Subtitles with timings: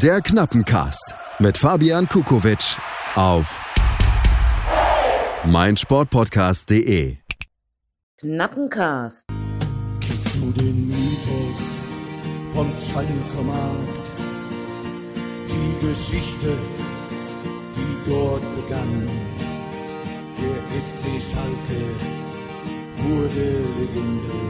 [0.00, 2.78] Der Knappencast mit Fabian Kukowitsch
[3.14, 3.60] auf
[5.44, 7.18] meinsportpodcast.de.
[8.16, 9.26] Knappencast.
[10.00, 11.60] Kennst du den Mythos
[12.54, 14.08] von Schalke Markt?
[15.48, 16.56] Die Geschichte,
[17.76, 19.08] die dort begann.
[20.38, 21.82] Der FC Schalke
[22.96, 24.40] wurde Legende.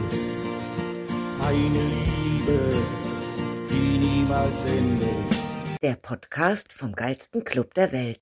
[1.45, 1.83] Eine
[2.15, 2.59] Liebe,
[3.69, 5.81] die niemals endet.
[5.81, 8.21] Der Podcast vom geilsten Club der Welt.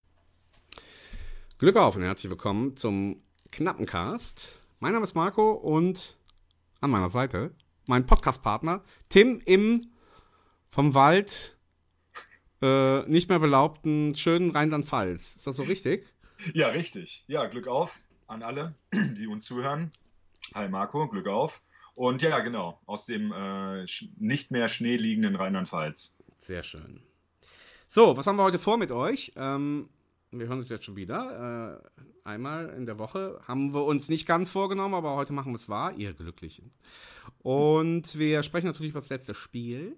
[1.60, 4.62] Glück auf und herzlich willkommen zum Knappencast.
[4.80, 6.18] Mein Name ist Marco und
[6.80, 7.52] an meiner Seite
[7.86, 9.92] mein Podcastpartner Tim im
[10.70, 11.56] vom Wald
[12.64, 15.36] äh, nicht mehr belaubten schönen Rheinland-Pfalz.
[15.36, 16.08] Ist das so richtig?
[16.56, 17.26] Ja, richtig.
[17.28, 19.92] Ja, Glück auf an alle, die uns zuhören.
[20.56, 21.62] Hi Marco, Glück auf.
[22.02, 23.86] Und ja, genau, aus dem äh,
[24.18, 26.18] nicht mehr Schnee liegenden Rheinland-Pfalz.
[26.40, 27.00] Sehr schön.
[27.90, 29.32] So, was haben wir heute vor mit euch?
[29.36, 29.88] Ähm,
[30.32, 31.84] wir hören uns jetzt schon wieder.
[31.94, 35.58] Äh, einmal in der Woche haben wir uns nicht ganz vorgenommen, aber heute machen wir
[35.58, 36.72] es wahr, ihr Glücklichen.
[37.44, 39.96] Und wir sprechen natürlich über das letzte Spiel,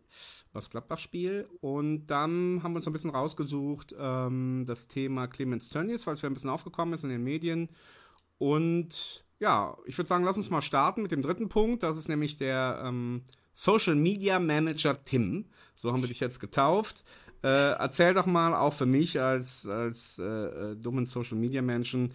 [0.51, 1.47] das Gladbach-Spiel.
[1.61, 6.25] Und dann haben wir uns ein bisschen rausgesucht, ähm, das Thema Clemens Tönnies, weil es
[6.25, 7.69] ein bisschen aufgekommen ist in den Medien.
[8.39, 11.83] Und ja, ich würde sagen, lass uns mal starten mit dem dritten Punkt.
[11.83, 15.45] Das ist nämlich der ähm, Social Media Manager Tim.
[15.75, 17.03] So haben wir dich jetzt getauft.
[17.43, 22.13] Äh, erzähl doch mal, auch für mich als, als äh, äh, dummen Social Media Menschen,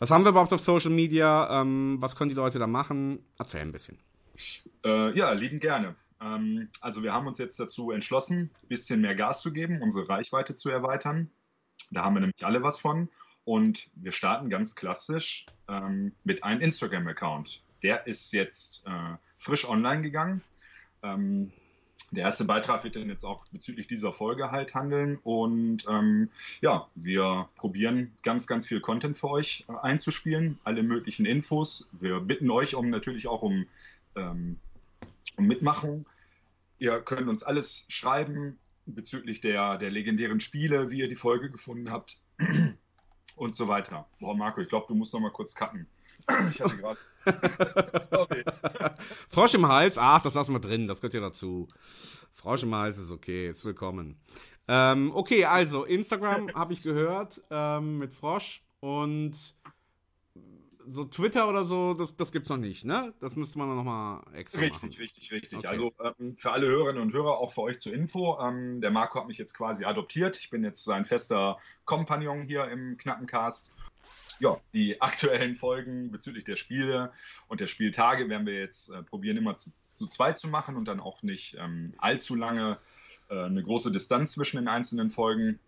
[0.00, 1.60] was haben wir überhaupt auf Social Media?
[1.62, 3.20] Ähm, was können die Leute da machen?
[3.38, 3.96] Erzähl ein bisschen.
[4.84, 5.94] Äh, ja, lieben gerne.
[6.20, 10.08] Ähm, also wir haben uns jetzt dazu entschlossen, ein bisschen mehr Gas zu geben, unsere
[10.08, 11.30] Reichweite zu erweitern.
[11.92, 13.08] Da haben wir nämlich alle was von.
[13.46, 17.62] Und wir starten ganz klassisch ähm, mit einem Instagram-Account.
[17.84, 20.42] Der ist jetzt äh, frisch online gegangen.
[21.04, 21.52] Ähm,
[22.10, 25.20] der erste Beitrag wird dann jetzt auch bezüglich dieser Folge halt handeln.
[25.22, 26.28] Und ähm,
[26.60, 31.88] ja, wir probieren ganz, ganz viel Content für euch äh, einzuspielen, alle möglichen Infos.
[31.92, 33.64] Wir bitten euch um natürlich auch um,
[34.16, 34.58] ähm,
[35.36, 36.04] um Mitmachung.
[36.80, 41.92] Ihr könnt uns alles schreiben bezüglich der, der legendären Spiele, wie ihr die Folge gefunden
[41.92, 42.18] habt
[43.36, 44.06] und so weiter.
[44.18, 45.86] Boah, Marco, ich glaube, du musst noch mal kurz cutten.
[46.50, 46.98] Ich hatte gerade.
[48.00, 48.44] Sorry.
[49.28, 51.68] Frosch im Hals, ach, das lassen wir drin, das gehört ja dazu.
[52.34, 54.18] Frosch im Hals ist okay, ist willkommen.
[54.68, 59.54] Ähm, okay, also, Instagram habe ich gehört ähm, mit Frosch und
[60.88, 63.12] so Twitter oder so, das, das gibt's noch nicht, ne?
[63.20, 64.94] Das müsste man noch mal extra Richtig, machen.
[64.98, 65.58] richtig, richtig.
[65.58, 65.66] Okay.
[65.66, 69.18] Also ähm, für alle Hörerinnen und Hörer, auch für euch zur Info, ähm, der Marco
[69.20, 70.36] hat mich jetzt quasi adoptiert.
[70.36, 73.74] Ich bin jetzt sein fester Kompagnon hier im Knappencast.
[74.38, 77.12] Ja, die aktuellen Folgen bezüglich der Spiele
[77.48, 80.86] und der Spieltage werden wir jetzt äh, probieren, immer zu, zu zweit zu machen und
[80.86, 82.78] dann auch nicht ähm, allzu lange
[83.28, 85.58] äh, eine große Distanz zwischen den einzelnen Folgen.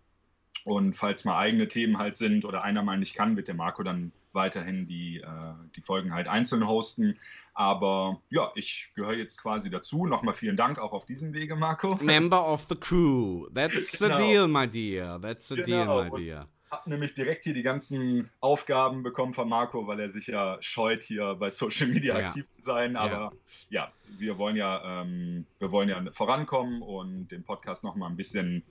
[0.65, 3.81] Und falls mal eigene Themen halt sind oder einer mal nicht kann, wird der Marco
[3.81, 5.27] dann weiterhin die, äh,
[5.75, 7.17] die Folgen halt einzeln hosten.
[7.53, 10.05] Aber ja, ich gehöre jetzt quasi dazu.
[10.05, 11.95] Nochmal vielen Dank auch auf diesem Wege, Marco.
[12.01, 13.47] Member of the crew.
[13.53, 14.17] That's the Genau.
[14.17, 15.19] deal, my dear.
[15.21, 16.01] That's the Genau.
[16.03, 16.47] deal, my dear.
[16.71, 21.01] Hab nämlich direkt hier die ganzen Aufgaben bekommen von Marco, weil er sich ja scheut,
[21.03, 22.27] hier bei Social Media Ja.
[22.27, 22.95] aktiv zu sein.
[22.95, 23.33] Aber
[23.71, 28.63] ja, wir wollen ja, ähm, wir wollen ja vorankommen und den Podcast nochmal ein bisschen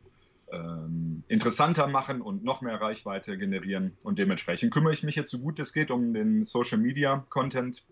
[0.53, 3.97] ähm, interessanter machen und noch mehr Reichweite generieren.
[4.05, 7.87] Und dementsprechend kümmere ich mich jetzt so gut es geht um den Social Media Content.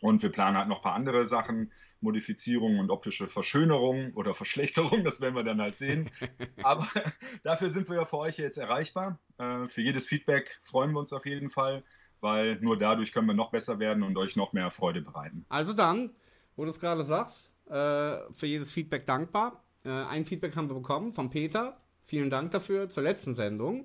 [0.00, 5.04] Und wir planen halt noch ein paar andere Sachen, Modifizierungen und optische Verschönerungen oder Verschlechterungen,
[5.04, 6.10] das werden wir dann halt sehen.
[6.62, 6.88] Aber
[7.42, 9.18] dafür sind wir ja für euch jetzt erreichbar.
[9.38, 11.82] Äh, für jedes Feedback freuen wir uns auf jeden Fall,
[12.20, 15.44] weil nur dadurch können wir noch besser werden und euch noch mehr Freude bereiten.
[15.48, 16.10] Also dann,
[16.56, 19.64] wo du es gerade sagst, äh, für jedes Feedback dankbar.
[19.84, 21.80] Äh, ein Feedback haben wir bekommen von Peter.
[22.08, 23.84] Vielen Dank dafür zur letzten Sendung.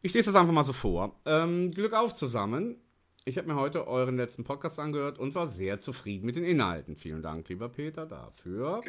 [0.00, 1.20] Ich lese das einfach mal so vor.
[1.24, 2.80] Ähm, Glück auf zusammen.
[3.24, 6.96] Ich habe mir heute euren letzten Podcast angehört und war sehr zufrieden mit den Inhalten.
[6.96, 8.80] Vielen Dank, lieber Peter, dafür.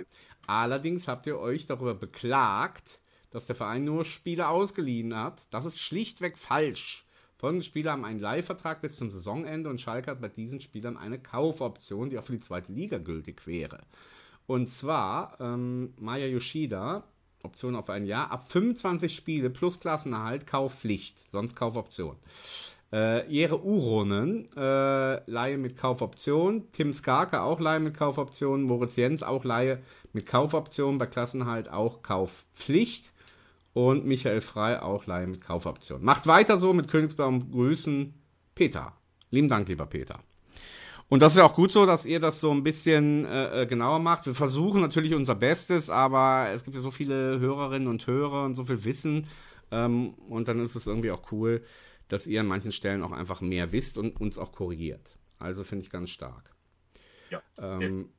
[0.47, 5.43] Allerdings habt ihr euch darüber beklagt, dass der Verein nur Spieler ausgeliehen hat.
[5.51, 7.05] Das ist schlichtweg falsch.
[7.37, 11.19] Folgende Spieler haben einen Leihvertrag bis zum Saisonende und Schalke hat bei diesen Spielern eine
[11.19, 13.81] Kaufoption, die auch für die zweite Liga gültig wäre.
[14.47, 17.03] Und zwar ähm, Maya Yoshida,
[17.43, 22.15] Option auf ein Jahr, ab 25 Spiele plus Klassenerhalt, Kaufpflicht, sonst Kaufoption.
[22.93, 26.71] Äh, Jere Uronen, äh, Laie mit Kaufoption.
[26.71, 28.63] Tim Skarke auch Laie mit Kaufoption.
[28.63, 29.81] Moritz Jens auch Laie
[30.13, 30.99] mit Kaufoption.
[30.99, 33.11] Bei Klassenhalt auch Kaufpflicht.
[33.73, 36.03] Und Michael Frei auch Laie mit Kaufoption.
[36.03, 38.13] Macht weiter so mit Königsblauen Grüßen,
[38.55, 38.93] Peter.
[39.31, 40.19] Lieben Dank, lieber Peter.
[41.13, 43.65] Und das ist ja auch gut so, dass ihr das so ein bisschen äh, äh,
[43.67, 44.25] genauer macht.
[44.25, 48.55] Wir versuchen natürlich unser Bestes, aber es gibt ja so viele Hörerinnen und Hörer und
[48.55, 49.27] so viel Wissen.
[49.69, 51.63] Ähm, und dann ist es irgendwie auch cool,
[52.07, 55.19] dass ihr an manchen Stellen auch einfach mehr wisst und uns auch korrigiert.
[55.37, 56.49] Also finde ich ganz stark.
[57.29, 57.43] Ja.
[57.59, 58.09] Ähm,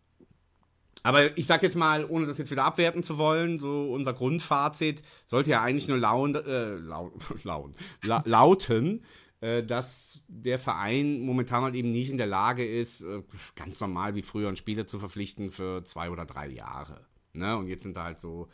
[1.03, 5.03] aber ich sag jetzt mal, ohne das jetzt wieder abwerten zu wollen, so unser Grundfazit
[5.27, 7.11] sollte ja eigentlich nur laun, äh, laun,
[7.43, 7.73] laun,
[8.05, 9.05] la, lauten,
[9.63, 13.23] dass der Verein momentan halt eben nicht in der Lage ist, äh,
[13.55, 17.07] ganz normal wie früher einen Spieler zu verpflichten für zwei oder drei Jahre.
[17.33, 17.57] Ne?
[17.57, 18.49] Und jetzt sind da halt so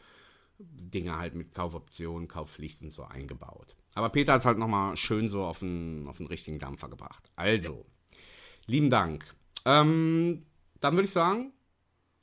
[0.58, 3.76] Dinge halt mit Kaufoptionen, Kaufpflichten so eingebaut.
[3.94, 7.31] Aber Peter hat halt nochmal schön so auf den, auf den richtigen Dampfer gebracht.
[7.37, 7.87] Also,
[8.66, 9.25] lieben Dank.
[9.64, 10.44] Ähm,
[10.81, 11.52] dann würde ich sagen,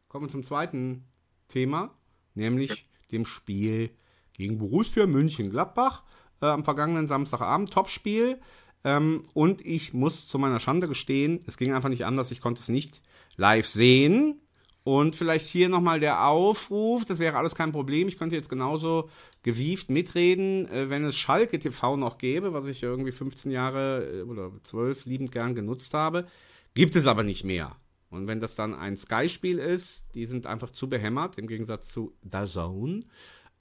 [0.07, 1.05] kommen wir zum zweiten
[1.47, 1.95] Thema,
[2.33, 3.91] nämlich dem Spiel
[4.33, 6.03] gegen Borussia München-Gladbach
[6.41, 7.71] äh, am vergangenen Samstagabend.
[7.71, 8.39] Topspiel.
[8.83, 12.31] Ähm, und ich muss zu meiner Schande gestehen, es ging einfach nicht anders.
[12.31, 13.01] Ich konnte es nicht
[13.35, 14.41] live sehen.
[14.83, 18.07] Und vielleicht hier nochmal der Aufruf, das wäre alles kein Problem.
[18.07, 19.09] Ich könnte jetzt genauso
[19.43, 24.21] gewieft mitreden, äh, wenn es Schalke TV noch gäbe, was ich irgendwie 15 Jahre äh,
[24.21, 26.25] oder 12 liebend gern genutzt habe.
[26.73, 27.75] Gibt es aber nicht mehr.
[28.09, 32.13] Und wenn das dann ein Sky-Spiel ist, die sind einfach zu behämmert, im Gegensatz zu
[32.23, 33.03] The Zone,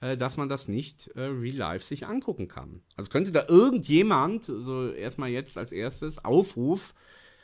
[0.00, 2.82] äh, dass man das nicht äh, real life sich angucken kann.
[2.96, 6.94] Also könnte da irgendjemand, so erstmal jetzt als erstes, Aufruf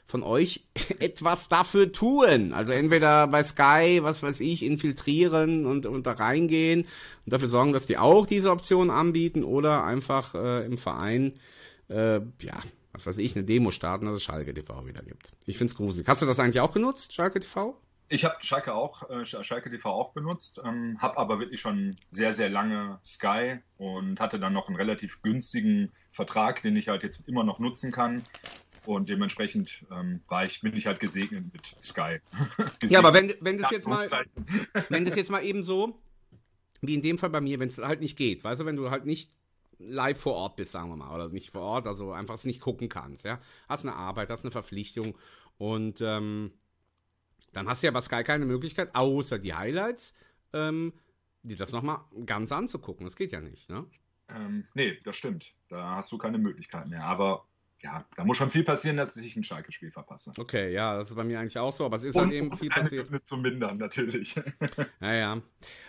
[0.06, 0.68] von euch
[0.98, 2.52] etwas dafür tun.
[2.52, 7.72] Also entweder bei Sky, was weiß ich, infiltrieren und, und da reingehen und dafür sorgen,
[7.72, 11.34] dass die auch diese Option anbieten oder einfach äh, im Verein,
[11.88, 12.62] äh, ja,
[12.92, 15.32] was weiß ich, eine Demo starten, dass es Schalke TV wieder gibt.
[15.46, 16.06] Ich finde es gruselig.
[16.06, 17.78] Hast du das eigentlich auch genutzt, Schalke TV?
[18.12, 22.34] Ich habe Schalke auch, äh, Schalke TV auch benutzt, ähm, habe aber wirklich schon sehr,
[22.34, 27.26] sehr lange Sky und hatte dann noch einen relativ günstigen Vertrag, den ich halt jetzt
[27.26, 28.22] immer noch nutzen kann.
[28.84, 32.18] Und dementsprechend ähm, war ich, bin ich halt gesegnet mit Sky.
[32.82, 34.06] ja, aber wenn, wenn das jetzt mal,
[34.90, 35.98] wenn das jetzt mal eben so,
[36.82, 38.90] wie in dem Fall bei mir, wenn es halt nicht geht, weißt du, wenn du
[38.90, 39.32] halt nicht
[39.78, 42.60] live vor Ort bist, sagen wir mal, oder nicht vor Ort, also einfach es nicht
[42.60, 43.40] gucken kannst, ja.
[43.70, 45.16] Hast eine Arbeit, hast eine Verpflichtung
[45.56, 46.52] und ähm,
[47.52, 50.14] dann hast du ja bei Sky keine Möglichkeit, außer die Highlights,
[50.52, 50.92] ähm,
[51.42, 53.04] dir das nochmal ganz anzugucken.
[53.04, 53.84] Das geht ja nicht, ne?
[54.28, 55.54] Ähm, nee, das stimmt.
[55.68, 57.04] Da hast du keine Möglichkeit mehr.
[57.04, 57.46] Aber
[57.82, 60.32] ja, da muss schon viel passieren, dass ich ein Schalke-Spiel verpasse.
[60.38, 62.68] Okay, ja, das ist bei mir eigentlich auch so, aber es ist halt eben viel
[62.68, 63.10] passiert.
[63.10, 64.36] Mit zu mindern, natürlich.
[65.00, 65.42] ja, ja.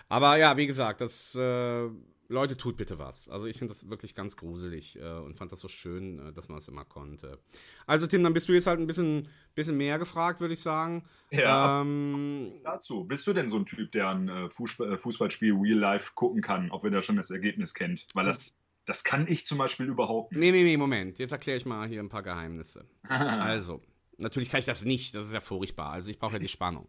[0.10, 1.90] Aber ja, wie gesagt, das äh,
[2.30, 3.28] Leute, tut bitte was.
[3.30, 6.48] Also ich finde das wirklich ganz gruselig äh, und fand das so schön, äh, dass
[6.48, 7.40] man es immer konnte.
[7.86, 11.04] Also Tim, dann bist du jetzt halt ein bisschen, bisschen mehr gefragt, würde ich sagen.
[11.32, 11.82] Ja.
[11.82, 13.04] Ähm, dazu.
[13.06, 16.42] Bist du denn so ein Typ, der ein äh, Fußball, äh, Fußballspiel real life gucken
[16.42, 18.08] kann, auch wenn er schon das Ergebnis kennt?
[18.14, 20.40] Weil das, das kann ich zum Beispiel überhaupt nicht.
[20.40, 21.20] Nee, nee, nee, Moment.
[21.20, 22.86] Jetzt erkläre ich mal hier ein paar Geheimnisse.
[23.10, 23.82] also,
[24.18, 25.14] natürlich kann ich das nicht.
[25.14, 25.92] Das ist ja furchtbar.
[25.92, 26.88] Also ich brauche ja die Spannung.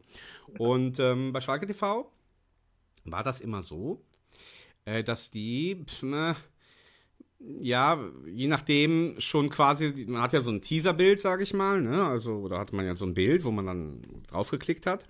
[0.58, 2.10] Und ähm, bei Schalke TV
[3.04, 4.02] war das immer so,
[4.84, 6.36] äh, dass die, pf, ne,
[7.60, 12.04] ja, je nachdem schon quasi, man hat ja so ein Teaserbild, sage ich mal, ne?
[12.04, 15.04] Also, oder hat man ja so ein Bild, wo man dann draufgeklickt hat.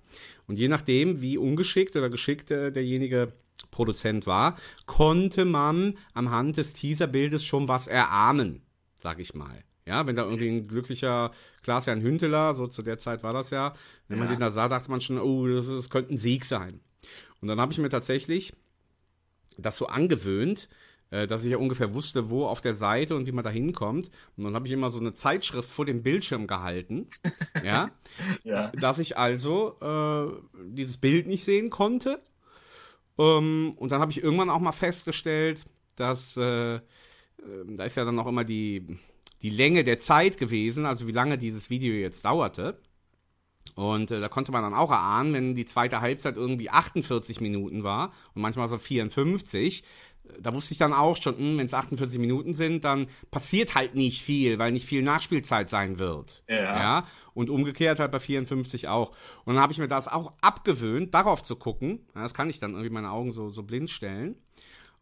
[0.47, 3.33] Und je nachdem, wie ungeschickt oder geschickt äh, derjenige
[3.71, 8.61] Produzent war, konnte man am Hand des Teaserbildes schon was erahnen,
[9.01, 9.63] sag ich mal.
[9.87, 11.31] Ja, wenn da irgendwie ein glücklicher
[11.63, 13.73] Klaas-Jan Hünteler, so zu der Zeit war das ja,
[14.07, 16.79] wenn man den da sah, dachte man schon, oh, das, das könnte ein Sieg sein.
[17.39, 18.53] Und dann habe ich mir tatsächlich
[19.57, 20.67] das so angewöhnt,
[21.11, 24.09] äh, dass ich ja ungefähr wusste, wo auf der Seite und wie man da hinkommt.
[24.37, 27.07] Und dann habe ich immer so eine Zeitschrift vor dem Bildschirm gehalten,
[27.63, 27.89] ja,
[28.43, 28.71] ja.
[28.71, 32.21] dass ich also äh, dieses Bild nicht sehen konnte.
[33.17, 35.65] Um, ähm, und dann habe ich irgendwann auch mal festgestellt,
[35.95, 36.81] dass äh, äh,
[37.67, 38.97] da ist ja dann auch immer die,
[39.41, 42.77] die Länge der Zeit gewesen, also wie lange dieses Video jetzt dauerte.
[43.75, 47.83] Und äh, da konnte man dann auch erahnen, wenn die zweite Halbzeit irgendwie 48 Minuten
[47.83, 49.83] war und manchmal so 54,
[50.39, 54.21] da wusste ich dann auch schon, wenn es 48 Minuten sind, dann passiert halt nicht
[54.21, 56.43] viel, weil nicht viel Nachspielzeit sein wird.
[56.49, 56.55] Ja.
[56.55, 57.05] ja?
[57.33, 59.09] Und umgekehrt halt bei 54 auch.
[59.43, 62.07] Und dann habe ich mir das auch abgewöhnt, darauf zu gucken.
[62.15, 64.35] Ja, das kann ich dann irgendwie meine Augen so, so blind stellen.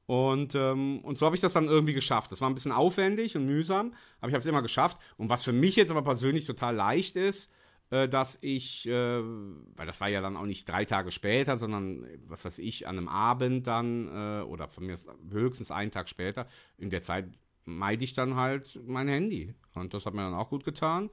[0.05, 2.31] Und, ähm, und so habe ich das dann irgendwie geschafft.
[2.31, 4.97] Das war ein bisschen aufwendig und mühsam, aber ich habe es immer geschafft.
[5.15, 7.49] Und was für mich jetzt aber persönlich total leicht ist,
[7.93, 12.07] äh, dass ich, äh, weil das war ja dann auch nicht drei Tage später, sondern
[12.27, 14.97] was weiß ich, an einem Abend dann äh, oder von mir
[15.29, 16.47] höchstens einen Tag später,
[16.79, 17.27] in der Zeit
[17.65, 19.53] meide ich dann halt mein Handy.
[19.75, 21.11] Und das hat mir dann auch gut getan.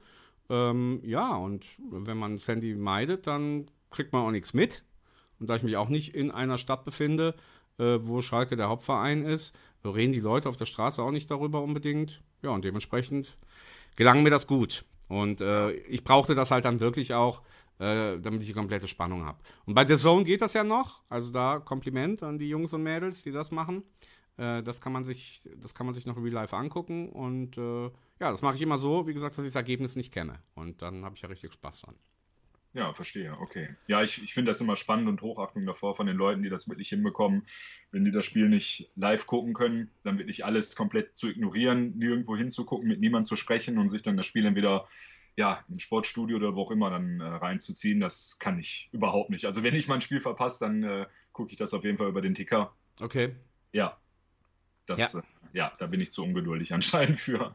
[0.49, 4.83] Ähm, ja, und wenn man das Handy meidet, dann kriegt man auch nichts mit.
[5.39, 7.35] Und da ich mich auch nicht in einer Stadt befinde,
[7.77, 11.61] äh, wo Schalke der Hauptverein ist, reden die Leute auf der Straße auch nicht darüber
[11.61, 12.23] unbedingt.
[12.41, 13.37] Ja, und dementsprechend
[13.95, 14.83] gelang mir das gut.
[15.11, 17.41] Und äh, ich brauchte das halt dann wirklich auch,
[17.79, 19.39] äh, damit ich die komplette Spannung habe.
[19.65, 21.03] Und bei The Zone geht das ja noch.
[21.09, 23.83] Also da Kompliment an die Jungs und Mädels, die das machen.
[24.37, 27.09] Äh, das kann man sich, das kann man sich noch real life angucken.
[27.09, 27.91] Und äh,
[28.21, 30.39] ja, das mache ich immer so, wie gesagt, dass ich das Ergebnis nicht kenne.
[30.55, 31.95] Und dann habe ich ja richtig Spaß dran.
[32.73, 33.75] Ja, verstehe, okay.
[33.87, 36.69] Ja, ich, ich finde das immer spannend und Hochachtung davor von den Leuten, die das
[36.69, 37.45] wirklich hinbekommen.
[37.91, 42.37] Wenn die das Spiel nicht live gucken können, dann wirklich alles komplett zu ignorieren, nirgendwo
[42.37, 44.87] hinzugucken, mit niemandem zu sprechen und sich dann das Spiel entweder
[45.35, 49.45] ja, im Sportstudio oder wo auch immer dann äh, reinzuziehen, das kann ich überhaupt nicht.
[49.45, 52.21] Also wenn ich mein Spiel verpasse, dann äh, gucke ich das auf jeden Fall über
[52.21, 52.75] den Ticker.
[52.99, 53.35] Okay.
[53.71, 53.97] Ja.
[54.85, 55.19] Das, ja.
[55.19, 57.53] Äh, ja, da bin ich zu ungeduldig anscheinend für.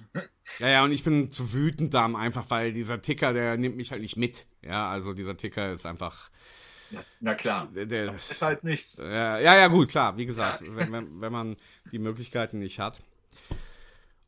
[0.58, 3.90] Ja, ja, und ich bin zu wütend da einfach, weil dieser Ticker, der nimmt mich
[3.90, 4.46] halt nicht mit.
[4.62, 6.30] Ja, also dieser Ticker ist einfach.
[6.90, 7.68] Ja, na klar.
[7.74, 8.98] Der, der ist halt nichts.
[8.98, 10.16] Ja, ja, gut, klar.
[10.16, 10.76] Wie gesagt, ja.
[10.76, 11.56] wenn, wenn, wenn man
[11.90, 13.02] die Möglichkeiten nicht hat.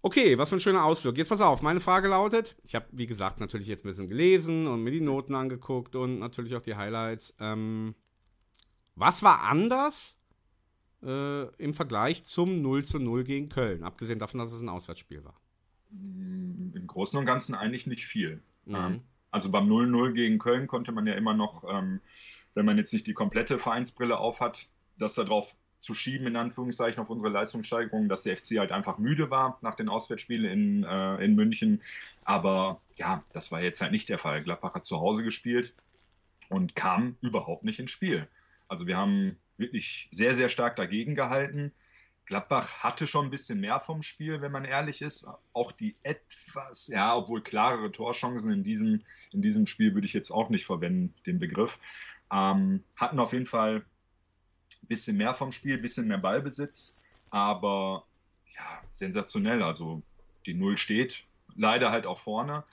[0.00, 1.16] Okay, was für ein schöner Ausflug.
[1.16, 4.66] Jetzt pass auf, meine Frage lautet, ich habe, wie gesagt, natürlich jetzt ein bisschen gelesen
[4.66, 7.34] und mir die Noten angeguckt und natürlich auch die Highlights.
[7.40, 7.94] Ähm,
[8.94, 10.17] was war anders
[11.02, 15.24] äh, im Vergleich zum 0 zu 0 gegen Köln, abgesehen davon, dass es ein Auswärtsspiel
[15.24, 15.40] war?
[15.90, 18.42] Im Großen und Ganzen eigentlich nicht viel.
[18.64, 18.74] Mhm.
[18.74, 19.00] Ähm,
[19.30, 22.00] also beim 0-0 gegen Köln konnte man ja immer noch, ähm,
[22.54, 27.10] wenn man jetzt nicht die komplette Vereinsbrille aufhat, das darauf zu schieben, in Anführungszeichen, auf
[27.10, 31.36] unsere Leistungssteigerung, dass der FC halt einfach müde war nach den Auswärtsspielen in, äh, in
[31.36, 31.82] München.
[32.24, 34.42] Aber ja, das war jetzt halt nicht der Fall.
[34.42, 35.74] Gladbach hat zu Hause gespielt
[36.48, 38.26] und kam überhaupt nicht ins Spiel.
[38.66, 41.72] Also wir haben wirklich sehr, sehr stark dagegen gehalten.
[42.26, 45.26] Gladbach hatte schon ein bisschen mehr vom Spiel, wenn man ehrlich ist.
[45.54, 50.30] Auch die etwas, ja, obwohl klarere Torchancen in diesem, in diesem Spiel würde ich jetzt
[50.30, 51.78] auch nicht verwenden, den Begriff.
[52.30, 53.84] Ähm, hatten auf jeden Fall
[54.82, 57.00] bisschen mehr vom Spiel, bisschen mehr Ballbesitz,
[57.30, 58.04] aber
[58.54, 59.62] ja, sensationell.
[59.62, 60.02] Also
[60.46, 61.24] die Null steht
[61.56, 62.64] leider halt auch vorne,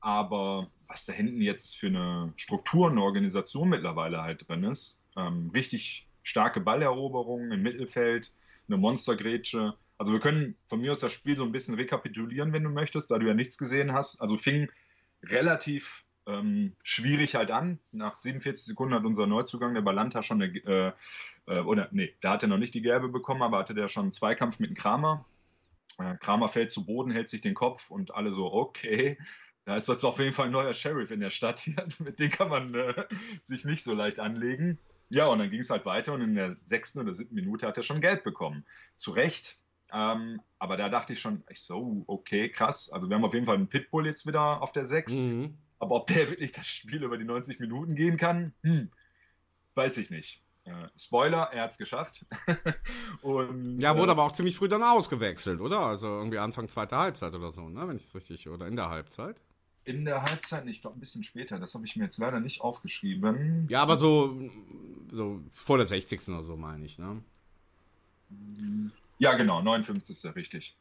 [0.00, 5.50] aber was da hinten jetzt für eine Struktur, eine Organisation mittlerweile halt drin ist, ähm,
[5.54, 8.32] richtig starke Balleroberungen im Mittelfeld,
[8.68, 9.74] eine Monstergrätsche.
[9.98, 13.10] Also wir können von mir aus das Spiel so ein bisschen rekapitulieren, wenn du möchtest,
[13.10, 14.20] da du ja nichts gesehen hast.
[14.20, 14.70] Also fing
[15.24, 17.78] relativ ähm, schwierig halt an.
[17.92, 20.92] Nach 47 Sekunden hat unser Neuzugang, der Balanta, schon eine, äh,
[21.46, 24.04] äh, oder nee, da hat er noch nicht die gelbe bekommen, aber hatte der schon
[24.04, 25.24] einen Zweikampf mit dem Kramer.
[25.98, 29.18] Äh, Kramer fällt zu Boden, hält sich den Kopf und alle so, okay,
[29.64, 31.86] da ist jetzt auf jeden Fall ein neuer Sheriff in der Stadt hier.
[32.00, 33.06] Mit dem kann man äh,
[33.42, 34.78] sich nicht so leicht anlegen.
[35.12, 37.76] Ja, und dann ging es halt weiter und in der sechsten oder siebten Minute hat
[37.76, 38.64] er schon Geld bekommen.
[38.94, 39.58] Zu Recht.
[39.92, 42.90] Ähm, aber da dachte ich schon, ich so, okay, krass.
[42.90, 45.18] Also wir haben auf jeden Fall einen Pitbull jetzt wieder auf der sechs.
[45.18, 45.58] Mhm.
[45.78, 48.90] Aber ob der wirklich das Spiel über die 90 Minuten gehen kann, hm,
[49.74, 50.42] weiß ich nicht.
[50.64, 52.24] Äh, Spoiler, er hat es geschafft.
[53.20, 55.80] und, ja, wurde äh, aber auch ziemlich früh dann ausgewechselt, oder?
[55.80, 57.86] Also irgendwie Anfang zweiter Halbzeit oder so, ne?
[57.86, 59.42] Wenn ich es richtig, oder in der Halbzeit.
[59.84, 62.60] In der Halbzeit, ich glaube ein bisschen später, das habe ich mir jetzt leider nicht
[62.60, 63.66] aufgeschrieben.
[63.68, 64.38] Ja, aber so,
[65.10, 66.28] so vor der 60.
[66.28, 67.20] oder so, meine ich, ne?
[69.18, 70.34] Ja, genau, 59.
[70.36, 70.76] richtig.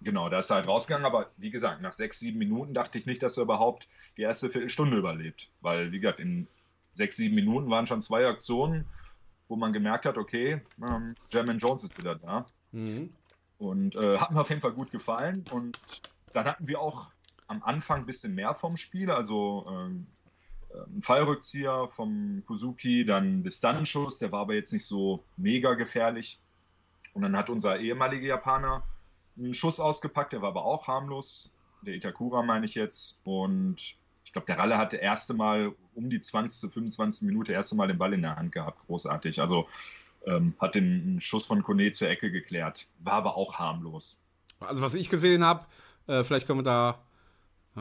[0.00, 3.06] Genau, da ist er halt rausgegangen, aber wie gesagt, nach sechs, sieben Minuten dachte ich
[3.06, 5.50] nicht, dass er überhaupt die erste Viertelstunde überlebt.
[5.60, 6.46] Weil, wie gesagt, in
[6.92, 8.86] sechs, sieben Minuten waren schon zwei Aktionen,
[9.48, 12.46] wo man gemerkt hat, okay, ähm, Jermaine Jones ist wieder da.
[12.70, 13.10] Mhm.
[13.58, 15.44] Und äh, hat mir auf jeden Fall gut gefallen.
[15.50, 15.76] Und
[16.32, 17.10] dann hatten wir auch
[17.48, 20.06] am Anfang ein bisschen mehr vom Spiel, also ähm,
[20.94, 26.40] ein Fallrückzieher vom Kuzuki, dann Distanzschuss, der war aber jetzt nicht so mega gefährlich.
[27.14, 28.82] Und dann hat unser ehemaliger Japaner
[29.36, 31.50] einen Schuss ausgepackt, der war aber auch harmlos.
[31.82, 33.20] Der Itakura meine ich jetzt.
[33.24, 37.26] Und ich glaube, der Ralle hatte erste Mal um die 20., 25.
[37.26, 38.84] Minute erste Mal den Ball in der Hand gehabt.
[38.86, 39.40] Großartig.
[39.40, 39.68] Also
[40.26, 42.88] ähm, hat den Schuss von Kone zur Ecke geklärt.
[42.98, 44.20] War aber auch harmlos.
[44.60, 45.66] Also was ich gesehen habe,
[46.08, 46.98] äh, vielleicht können wir da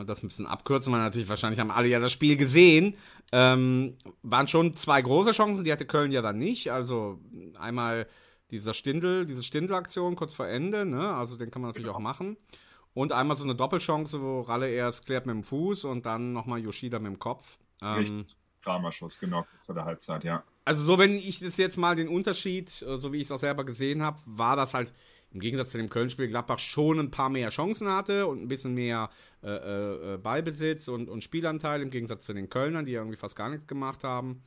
[0.05, 2.95] das ein bisschen abkürzen, weil natürlich wahrscheinlich haben alle ja das Spiel gesehen.
[3.31, 6.71] Ähm, waren schon zwei große Chancen, die hatte Köln ja dann nicht.
[6.71, 7.19] Also
[7.59, 8.07] einmal
[8.51, 11.13] dieser Stindel, diese Stindel-Aktion kurz vor Ende, ne?
[11.13, 11.97] Also den kann man natürlich genau.
[11.97, 12.37] auch machen.
[12.93, 16.59] Und einmal so eine Doppelchance, wo Ralle erst klärt mit dem Fuß und dann nochmal
[16.59, 17.59] Yoshida mit dem Kopf.
[17.81, 18.25] Ähm,
[18.63, 20.43] Dramaschluss, genau, zu der Halbzeit, ja.
[20.65, 23.39] Also so, wenn ich das jetzt mal den Unterschied, äh, so wie ich es auch
[23.39, 24.93] selber gesehen habe, war das halt
[25.31, 28.73] im Gegensatz zu dem Köln-Spiel Gladbach schon ein paar mehr Chancen hatte und ein bisschen
[28.73, 29.09] mehr
[29.43, 33.35] äh, äh, äh Ballbesitz und, und Spielanteil im Gegensatz zu den Kölnern, die irgendwie fast
[33.35, 34.41] gar nichts gemacht haben.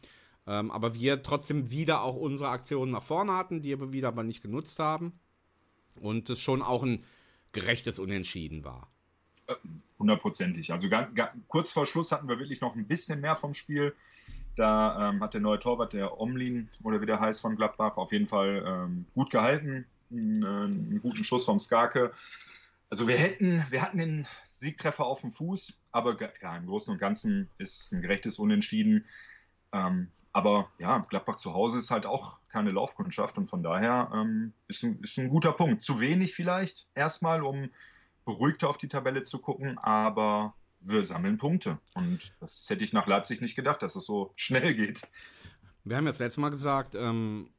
[0.46, 4.24] Ähm, aber wir trotzdem wieder auch unsere Aktionen nach vorne hatten, die wir wieder aber
[4.24, 5.12] nicht genutzt haben.
[6.00, 7.04] Und es schon auch ein
[7.52, 8.90] gerechtes Unentschieden war.
[9.98, 10.72] Hundertprozentig.
[10.72, 13.94] Also gar, gar, kurz vor Schluss hatten wir wirklich noch ein bisschen mehr vom Spiel.
[14.56, 18.12] Da ähm, hat der neue Torwart, der Omlin oder wie der heißt von Gladbach, auf
[18.12, 19.86] jeden Fall ähm, gut gehalten.
[20.10, 22.12] Einen, äh, einen, guten Schuss vom Skarke.
[22.88, 26.98] Also wir hätten, wir hatten den Siegtreffer auf dem Fuß, aber ja, im Großen und
[26.98, 29.06] Ganzen ist ein gerechtes Unentschieden.
[29.72, 34.52] Ähm, aber ja, Gladbach zu Hause ist halt auch keine Laufkundschaft und von daher ähm,
[34.68, 35.80] ist, ein, ist ein guter Punkt.
[35.80, 37.70] Zu wenig vielleicht erstmal, um
[38.24, 41.78] beruhigter auf die Tabelle zu gucken, aber wir sammeln Punkte.
[41.94, 45.02] Und das hätte ich nach Leipzig nicht gedacht, dass es so schnell geht.
[45.84, 47.50] Wir haben jetzt letztes Mal gesagt, ähm,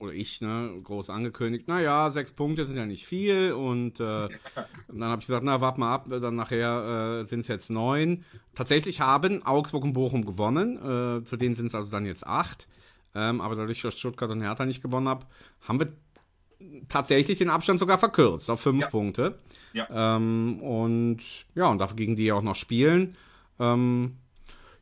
[0.00, 4.28] oder ich, ne, groß angekündigt, naja, sechs Punkte sind ja nicht viel und äh,
[4.88, 8.24] dann habe ich gesagt, na, warte mal ab, dann nachher äh, sind es jetzt neun.
[8.54, 12.68] Tatsächlich haben Augsburg und Bochum gewonnen, äh, zu denen sind es also dann jetzt acht.
[13.14, 15.24] Ähm, aber dadurch, dass Stuttgart und Hertha nicht gewonnen haben,
[15.60, 15.92] haben wir
[16.88, 18.88] tatsächlich den Abstand sogar verkürzt auf fünf ja.
[18.88, 19.38] Punkte.
[19.72, 20.16] Ja.
[20.16, 21.20] Ähm, und
[21.54, 23.16] ja, und dafür gegen die ja auch noch spielen.
[23.58, 24.16] Ähm,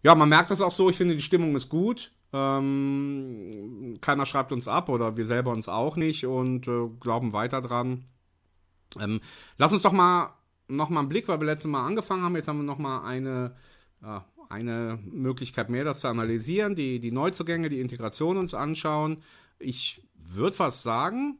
[0.02, 2.12] ja, man merkt das auch so, ich finde, die Stimmung ist gut.
[2.32, 7.60] Ähm, keiner schreibt uns ab oder wir selber uns auch nicht und äh, glauben weiter
[7.60, 8.04] dran.
[8.98, 9.20] Ähm,
[9.56, 10.34] lass uns doch mal
[10.70, 12.36] noch mal einen Blick, weil wir letztes Mal angefangen haben.
[12.36, 13.54] Jetzt haben wir noch mal eine,
[14.02, 19.22] äh, eine Möglichkeit mehr, das zu analysieren, die, die Neuzugänge, die Integration uns anschauen.
[19.58, 21.38] Ich würde fast sagen,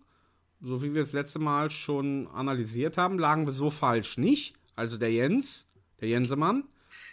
[0.60, 4.54] so wie wir es letzte Mal schon analysiert haben, lagen wir so falsch nicht.
[4.76, 5.66] Also der Jens,
[6.00, 6.64] der Jensemann,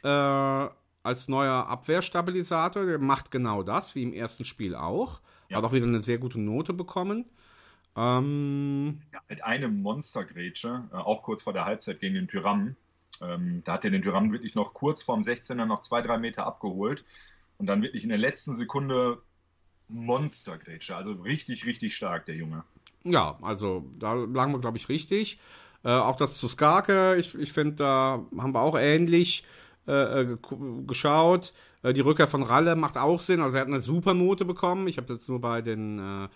[0.04, 0.68] äh,
[1.08, 2.86] als neuer Abwehrstabilisator.
[2.86, 5.22] Der macht genau das, wie im ersten Spiel auch.
[5.50, 5.58] Ja.
[5.58, 7.26] Hat auch wieder eine sehr gute Note bekommen.
[7.96, 12.76] Ähm, ja, mit einem Monstergrätsche, äh, auch kurz vor der Halbzeit gegen den Tyrann.
[13.22, 16.46] Ähm, da hat er den Tyrann wirklich noch kurz vorm 16er noch zwei, drei Meter
[16.46, 17.04] abgeholt.
[17.58, 19.20] Und dann wirklich in der letzten Sekunde
[19.88, 20.96] Monstergrätsche.
[20.96, 22.64] Also richtig, richtig stark, der Junge.
[23.04, 25.40] Ja, also da lagen wir, glaube ich, richtig.
[25.84, 29.44] Äh, auch das zu Skarke, ich, ich finde, da haben wir auch ähnlich.
[29.88, 30.38] Äh, äh
[30.86, 31.54] geschaut.
[31.84, 33.42] Äh, die Rückkehr von Ralle macht auch Sinn.
[33.42, 34.88] Also er hat eine super Note bekommen.
[34.88, 36.28] Ich habe jetzt nur bei den äh,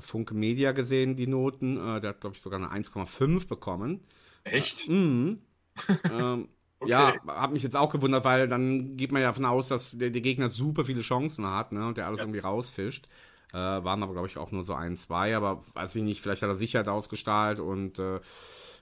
[0.00, 1.76] Funke Media gesehen, die Noten.
[1.76, 4.00] Äh, der hat, glaube ich, sogar eine 1,5 bekommen.
[4.44, 4.88] Echt?
[4.88, 5.38] Mhm.
[6.10, 6.48] ähm,
[6.80, 6.90] okay.
[6.90, 10.10] Ja, hat mich jetzt auch gewundert, weil dann geht man ja davon aus, dass der,
[10.10, 12.24] der Gegner super viele Chancen hat ne, und der alles ja.
[12.24, 13.08] irgendwie rausfischt.
[13.52, 16.42] Äh, waren aber, glaube ich, auch nur so ein, zwei, aber weiß ich nicht, vielleicht
[16.42, 18.20] hat er Sicherheit ausgestrahlt und äh,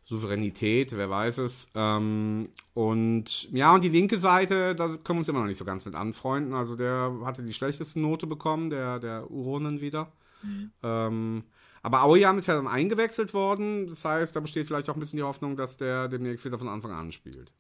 [0.08, 1.68] Souveränität, wer weiß es.
[1.74, 5.66] Ähm, und ja, und die linke Seite, da können wir uns immer noch nicht so
[5.66, 6.54] ganz mit anfreunden.
[6.54, 10.10] Also der hatte die schlechteste Note bekommen, der, der Uronen wieder.
[10.42, 10.70] Mhm.
[10.82, 11.44] Ähm,
[11.82, 13.86] aber Aoyan ist ja dann eingewechselt worden.
[13.86, 16.68] Das heißt, da besteht vielleicht auch ein bisschen die Hoffnung, dass der demnächst wieder von
[16.68, 17.52] Anfang an spielt.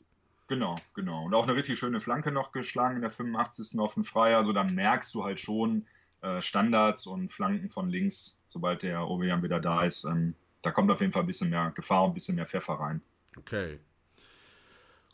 [0.46, 1.26] Genau, genau.
[1.26, 3.78] Und auch eine richtig schöne Flanke noch geschlagen in der 85.
[3.78, 4.38] auf den Freier.
[4.38, 5.84] Also da merkst du halt schon
[6.22, 10.04] äh, Standards und Flanken von links, sobald der Ovejan wieder da ist.
[10.06, 10.34] Ähm,
[10.68, 13.00] da kommt auf jeden Fall ein bisschen mehr Gefahr und ein bisschen mehr Pfeffer rein.
[13.38, 13.78] Okay.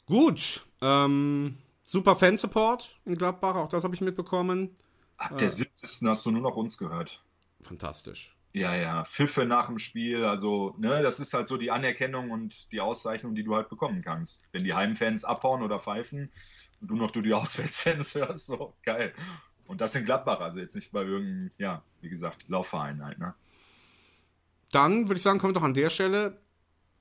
[0.04, 0.66] Gut.
[0.82, 4.76] Ähm, super Fansupport in Gladbach, auch das habe ich mitbekommen.
[5.16, 6.08] Ab der äh, 70.
[6.08, 7.22] hast du nur noch uns gehört.
[7.60, 8.34] Fantastisch.
[8.52, 12.72] Ja, ja, Pfiffe nach dem Spiel, also, ne, das ist halt so die Anerkennung und
[12.72, 14.42] die Auszeichnung, die du halt bekommen kannst.
[14.50, 16.32] Wenn die Heimfans abhauen oder pfeifen
[16.80, 19.14] und du noch du die Auswärtsfans hörst, so geil.
[19.68, 23.34] Und das in Gladbach, also jetzt nicht bei irgendeinem, ja, wie gesagt, Laufverein halt, ne?
[24.74, 26.38] Dann würde ich sagen, kommen wir doch an der Stelle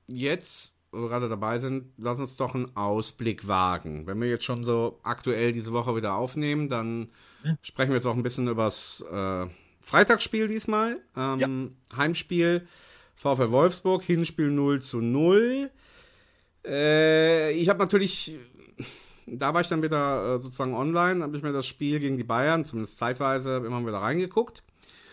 [0.06, 4.06] jetzt, wo wir gerade dabei sind, lass uns doch einen Ausblick wagen.
[4.06, 7.10] Wenn wir jetzt schon so aktuell diese Woche wieder aufnehmen, dann
[7.42, 7.58] hm.
[7.62, 9.46] sprechen wir jetzt auch ein bisschen über das äh,
[9.80, 11.00] Freitagsspiel diesmal.
[11.16, 11.40] Ähm,
[11.92, 11.96] ja.
[11.98, 12.66] Heimspiel
[13.16, 15.70] VfL Wolfsburg, Hinspiel 0 zu 0.
[16.66, 18.34] Äh, ich habe natürlich,
[19.26, 22.24] da war ich dann wieder äh, sozusagen online, habe ich mir das Spiel gegen die
[22.24, 24.63] Bayern, zumindest zeitweise, immer wieder reingeguckt.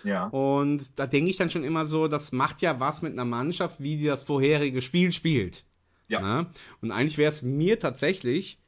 [0.04, 0.28] Ja.
[0.28, 3.82] Und da denke ich dann schon immer so, das macht ja was mit einer Mannschaft,
[3.82, 5.66] wie die das vorherige Spiel spielt.
[6.08, 6.20] Ja.
[6.22, 6.42] Na?
[6.42, 6.48] Ne?
[6.82, 8.60] Und eigentlich wäre es mir tatsächlich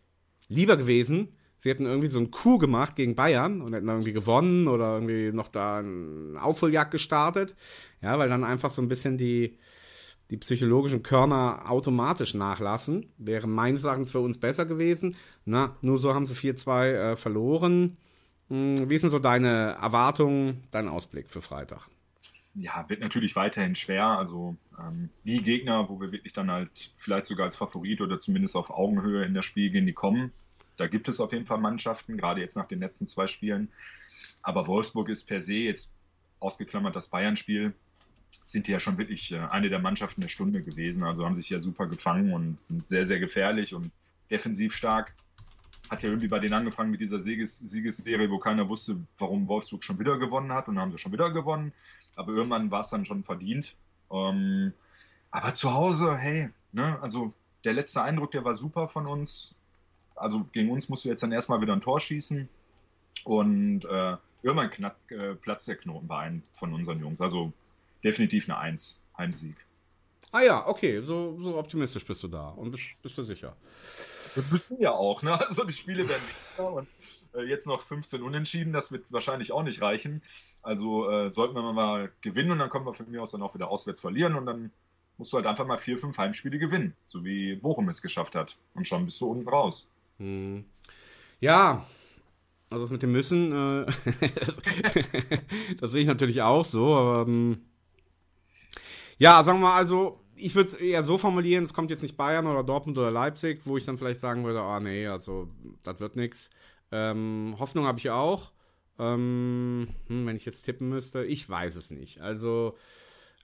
[0.47, 4.67] lieber gewesen, sie hätten irgendwie so einen Coup gemacht gegen Bayern und hätten irgendwie gewonnen
[4.67, 7.55] oder irgendwie noch da einen Aufholjagd gestartet.
[8.01, 9.57] Ja, weil dann einfach so ein bisschen die,
[10.29, 13.13] die psychologischen Körner automatisch nachlassen.
[13.17, 15.15] Wäre meines Erachtens für uns besser gewesen.
[15.45, 17.97] Na, nur so haben sie 4-2 äh, verloren.
[18.53, 21.87] Hm, wie sind so deine Erwartungen, dein Ausblick für Freitag?
[22.53, 24.05] Ja, wird natürlich weiterhin schwer.
[24.05, 28.55] Also ähm, die Gegner, wo wir wirklich dann halt vielleicht sogar als Favorit oder zumindest
[28.55, 30.31] auf Augenhöhe in das Spiel gehen, die kommen.
[30.77, 33.69] Da gibt es auf jeden Fall Mannschaften, gerade jetzt nach den letzten zwei Spielen.
[34.43, 35.95] Aber Wolfsburg ist per se jetzt
[36.39, 37.73] ausgeklammert das Bayern-Spiel,
[38.45, 41.03] sind die ja schon wirklich äh, eine der Mannschaften der Stunde gewesen.
[41.03, 43.89] Also haben sich ja super gefangen und sind sehr, sehr gefährlich und
[44.29, 45.15] defensiv stark
[45.93, 49.84] hat ja irgendwie bei denen angefangen mit dieser Sieges Siegesserie, wo keiner wusste, warum Wolfsburg
[49.84, 51.71] schon wieder gewonnen hat und dann haben sie schon wieder gewonnen.
[52.15, 53.75] Aber irgendwann war es dann schon verdient.
[54.12, 54.73] Ähm,
[55.32, 59.58] aber zu Hause, hey, ne, also der letzte Eindruck, der war super von uns.
[60.15, 62.49] Also gegen uns musst du jetzt dann erstmal wieder ein Tor schießen.
[63.23, 67.21] Und äh, irgendwann knapp, äh, platzt der Knoten bei einem von unseren Jungs.
[67.21, 67.53] Also
[68.03, 69.56] definitiv eine Eins, Heimsieg.
[70.32, 73.56] Ah ja, okay, so, so optimistisch bist du da und bist, bist du sicher.
[74.35, 75.39] Wir müssen ja auch, ne?
[75.47, 76.87] Also die Spiele werden wichtiger und
[77.35, 80.21] äh, jetzt noch 15 Unentschieden, das wird wahrscheinlich auch nicht reichen.
[80.61, 83.55] Also äh, sollten wir mal gewinnen und dann kommen wir von mir aus dann auch
[83.55, 84.71] wieder auswärts verlieren und dann
[85.17, 88.57] musst du halt einfach mal vier, fünf Heimspiele gewinnen, so wie Bochum es geschafft hat.
[88.73, 89.87] Und schon bist du unten raus.
[90.17, 90.65] Hm.
[91.39, 91.85] Ja,
[92.69, 93.85] also das mit dem Müssen, äh,
[95.79, 97.61] das sehe ich natürlich auch so, aber ähm,
[99.19, 102.17] ja, sagen wir mal, also ich würde es eher so formulieren, es kommt jetzt nicht
[102.17, 105.49] Bayern oder Dortmund oder Leipzig, wo ich dann vielleicht sagen würde, ah nee, also
[105.84, 106.49] das wird nichts.
[106.91, 108.51] Ähm, Hoffnung habe ich auch.
[108.99, 112.21] Ähm, hm, wenn ich jetzt tippen müsste, ich weiß es nicht.
[112.21, 112.77] Also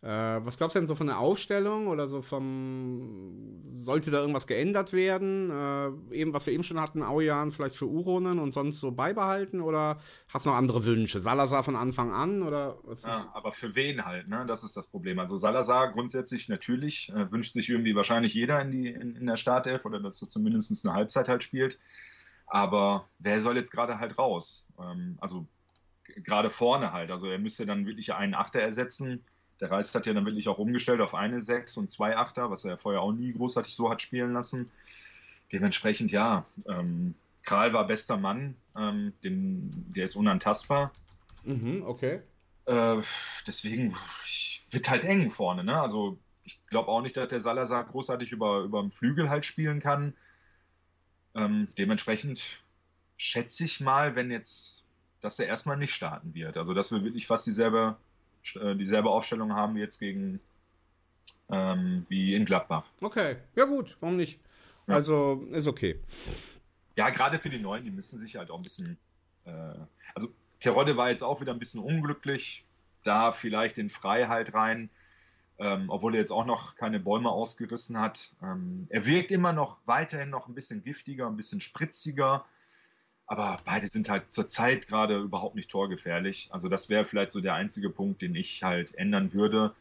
[0.02, 3.80] was glaubst du denn so von der Aufstellung oder so vom.
[3.82, 5.50] Sollte da irgendwas geändert werden?
[5.50, 9.60] Äh, eben, was wir eben schon hatten, Aujan vielleicht für Uronen und sonst so beibehalten?
[9.60, 11.20] Oder hast du noch andere Wünsche?
[11.20, 12.44] Salazar von Anfang an?
[12.44, 14.46] Oder ja, aber für wen halt, ne?
[14.48, 15.20] Das ist das Problem.
[15.20, 19.38] Also Salazar grundsätzlich natürlich äh, wünscht sich irgendwie wahrscheinlich jeder in, die, in, in der
[19.38, 21.78] Startelf oder dass er zumindest eine Halbzeit halt spielt.
[22.48, 24.70] Aber wer soll jetzt gerade halt raus?
[24.80, 25.46] Ähm, also
[26.24, 27.12] gerade vorne halt.
[27.12, 29.26] Also er müsste dann wirklich einen Achter ersetzen
[29.60, 32.66] der Reis hat ja dann wirklich auch umgestellt auf eine 6 und zwei Achter, was
[32.66, 34.72] er vorher auch nie großartig so hat spielen lassen.
[35.52, 40.92] Dementsprechend ja, ähm, Kral war bester Mann, ähm, den, der ist unantastbar.
[41.44, 42.22] Mhm, okay.
[42.66, 42.98] Äh,
[43.48, 43.96] deswegen
[44.70, 45.82] wird halt eng vorne, ne?
[45.82, 49.80] Also ich glaube auch nicht, dass der Salazar großartig über, über den Flügel halt spielen
[49.80, 50.14] kann.
[51.36, 52.64] Ähm, dementsprechend
[53.18, 54.86] schätze ich mal, wenn jetzt,
[55.22, 56.58] dass er erstmal nicht starten wird.
[56.58, 57.98] Also dass wir wirklich fast dieselbe
[58.54, 60.40] dieselbe Aufstellung haben wie jetzt gegen
[61.50, 62.86] ähm, wie in Gladbach.
[63.02, 64.40] Okay, ja gut, warum nicht?
[64.88, 64.96] Ja.
[64.96, 66.00] Also ist okay.
[66.96, 68.98] Ja, gerade für die Neuen, die müssen sich halt auch ein bisschen.
[69.46, 69.52] Äh,
[70.16, 72.66] also Terodde war jetzt auch wieder ein bisschen unglücklich,
[73.04, 74.90] da vielleicht in Freiheit rein,
[75.58, 78.34] ähm, obwohl er jetzt auch noch keine Bäume ausgerissen hat.
[78.44, 82.46] Ähm, er wirkt immer noch weiterhin noch ein bisschen giftiger, ein bisschen spritziger.
[83.30, 86.50] Aber beide sind halt zurzeit gerade überhaupt nicht torgefährlich.
[86.52, 89.76] Also das wäre vielleicht so der einzige Punkt, den ich halt ändern würde.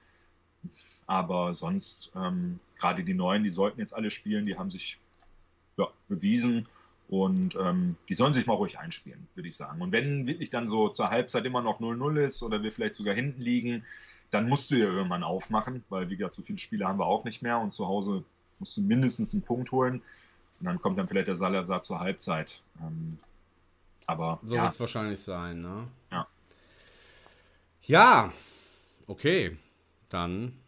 [1.06, 4.98] Aber sonst, ähm, gerade die Neuen, die sollten jetzt alle spielen, die haben sich
[5.78, 6.68] ja, bewiesen
[7.08, 9.80] und ähm, die sollen sich mal ruhig einspielen, würde ich sagen.
[9.80, 13.14] Und wenn wirklich dann so zur Halbzeit immer noch 0-0 ist oder wir vielleicht sogar
[13.14, 13.82] hinten liegen,
[14.30, 17.24] dann musst du ja irgendwann aufmachen, weil wie gesagt, so viele Spiele haben wir auch
[17.24, 18.24] nicht mehr und zu Hause
[18.58, 20.02] musst du mindestens einen Punkt holen.
[20.61, 22.61] Und dann kommt dann vielleicht der Salazar zur Halbzeit.
[22.82, 23.18] Ähm,
[24.08, 24.62] aber so ja.
[24.62, 25.86] wird es wahrscheinlich sein, ne?
[26.10, 26.26] Ja.
[27.82, 28.32] Ja,
[29.06, 29.56] okay.
[30.08, 30.58] Dann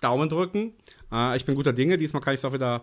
[0.00, 0.72] Daumen drücken.
[1.12, 1.98] Äh, ich bin guter Dinge.
[1.98, 2.82] Diesmal kann ich es auch wieder,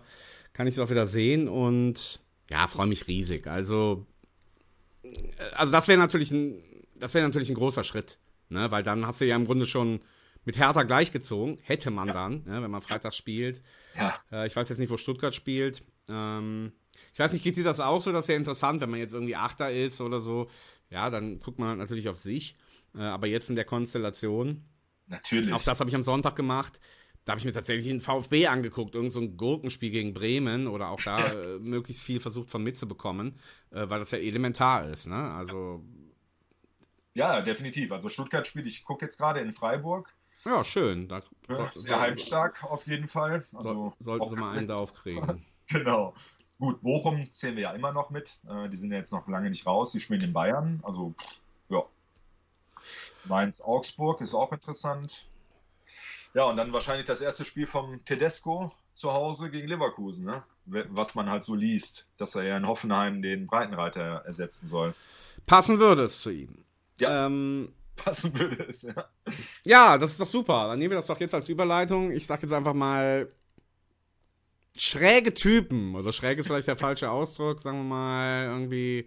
[0.52, 3.48] kann ich es auch wieder sehen und ja, freue mich riesig.
[3.48, 4.06] Also,
[5.02, 5.10] äh,
[5.54, 6.62] also das wäre natürlich ein,
[6.94, 8.70] das wäre natürlich ein großer Schritt, ne?
[8.70, 10.00] Weil dann hast du ja im Grunde schon
[10.44, 12.14] mit Hertha gleichgezogen, hätte man ja.
[12.14, 12.62] dann, ne?
[12.62, 13.62] wenn man Freitag spielt.
[13.96, 14.18] Ja.
[14.30, 15.82] Äh, ich weiß jetzt nicht, wo Stuttgart spielt.
[16.08, 16.72] Ähm,
[17.12, 18.12] ich weiß nicht, geht dir das auch so?
[18.12, 20.48] Das ist ja interessant, wenn man jetzt irgendwie Achter ist oder so.
[20.90, 22.54] Ja, dann guckt man natürlich auf sich.
[22.94, 24.64] Äh, aber jetzt in der Konstellation.
[25.06, 25.52] Natürlich.
[25.52, 26.80] Auch das habe ich am Sonntag gemacht.
[27.24, 30.90] Da habe ich mir tatsächlich einen VfB angeguckt, irgend so ein Gurkenspiel gegen Bremen oder
[30.90, 33.38] auch da äh, möglichst viel versucht von mitzubekommen,
[33.70, 35.32] äh, weil das ja elementar ist, ne?
[35.32, 35.82] Also.
[37.14, 37.92] Ja, definitiv.
[37.92, 40.14] Also Stuttgart spielt, ich gucke jetzt gerade in Freiburg.
[40.44, 41.08] Ja, schön.
[41.08, 43.44] Da, ja, sehr heimstark auf jeden Fall.
[43.54, 45.46] Also sollten sie mal einen da aufkriegen.
[45.68, 46.14] genau.
[46.58, 48.38] Gut, Bochum zählen wir ja immer noch mit.
[48.48, 49.92] Äh, die sind ja jetzt noch lange nicht raus.
[49.92, 50.80] Die spielen in Bayern.
[50.82, 51.14] Also,
[51.68, 51.82] ja.
[53.24, 55.26] Mainz, Augsburg ist auch interessant.
[56.34, 60.42] Ja, und dann wahrscheinlich das erste Spiel vom Tedesco zu Hause gegen Leverkusen, ne?
[60.66, 64.94] was man halt so liest, dass er ja in Hoffenheim den Breitenreiter ersetzen soll.
[65.46, 66.64] Passen würde es zu ihm.
[66.98, 67.26] Ja.
[67.26, 69.08] Ähm, passen würde es, ja.
[69.64, 70.68] Ja, das ist doch super.
[70.68, 72.12] Dann nehmen wir das doch jetzt als Überleitung.
[72.12, 73.30] Ich sage jetzt einfach mal
[74.76, 79.06] schräge Typen, oder schräg ist vielleicht der falsche Ausdruck, sagen wir mal, irgendwie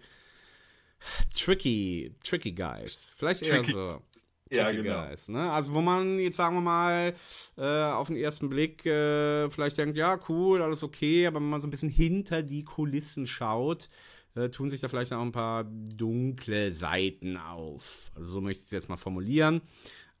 [1.36, 3.14] tricky, tricky guys.
[3.16, 3.72] Vielleicht eher tricky.
[3.72, 4.02] so.
[4.50, 5.06] Ja, genau.
[5.06, 5.50] Guys, ne?
[5.50, 7.14] Also wo man jetzt sagen wir mal
[7.58, 11.60] äh, auf den ersten Blick äh, vielleicht denkt, ja cool, alles okay, aber wenn man
[11.60, 13.88] so ein bisschen hinter die Kulissen schaut,
[14.34, 18.10] äh, tun sich da vielleicht auch ein paar dunkle Seiten auf.
[18.14, 19.60] Also so möchte ich es jetzt mal formulieren.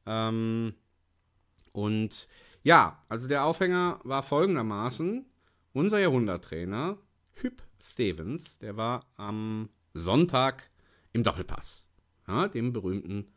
[0.04, 0.74] Ähm,
[1.72, 2.28] und
[2.62, 5.24] ja, also der Aufhänger war folgendermaßen
[5.78, 6.98] unser Jahrhunderttrainer
[7.34, 10.68] Hüb Stevens, der war am Sonntag
[11.12, 11.86] im Doppelpass,
[12.26, 13.28] ja, dem berühmten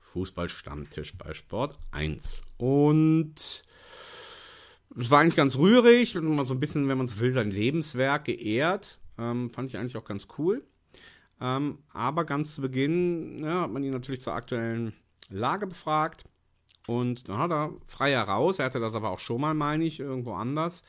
[0.00, 2.42] Fußballstammtisch bei Sport 1.
[2.56, 7.30] Und es war eigentlich ganz rührig und mal so ein bisschen, wenn man so will,
[7.30, 8.98] sein Lebenswerk geehrt.
[9.16, 10.66] Ähm, fand ich eigentlich auch ganz cool.
[11.40, 14.94] Ähm, aber ganz zu Beginn ja, hat man ihn natürlich zur aktuellen
[15.30, 16.24] Lage befragt.
[16.88, 20.00] Und dann hat er frei heraus, er hatte das aber auch schon mal, meine ich,
[20.00, 20.82] irgendwo anders,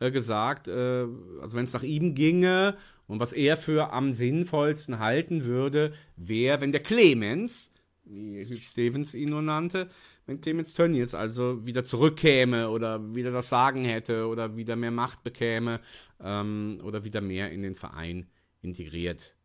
[0.00, 1.06] äh, gesagt, äh,
[1.40, 6.60] also wenn es nach ihm ginge und was er für am sinnvollsten halten würde, wäre,
[6.60, 7.70] wenn der Clemens,
[8.04, 9.88] wie Hugh Stevens ihn nur nannte,
[10.26, 15.22] wenn Clemens Tönnies also wieder zurückkäme oder wieder das Sagen hätte oder wieder mehr Macht
[15.22, 15.80] bekäme
[16.20, 18.28] ähm, oder wieder mehr in den Verein
[18.62, 19.36] integriert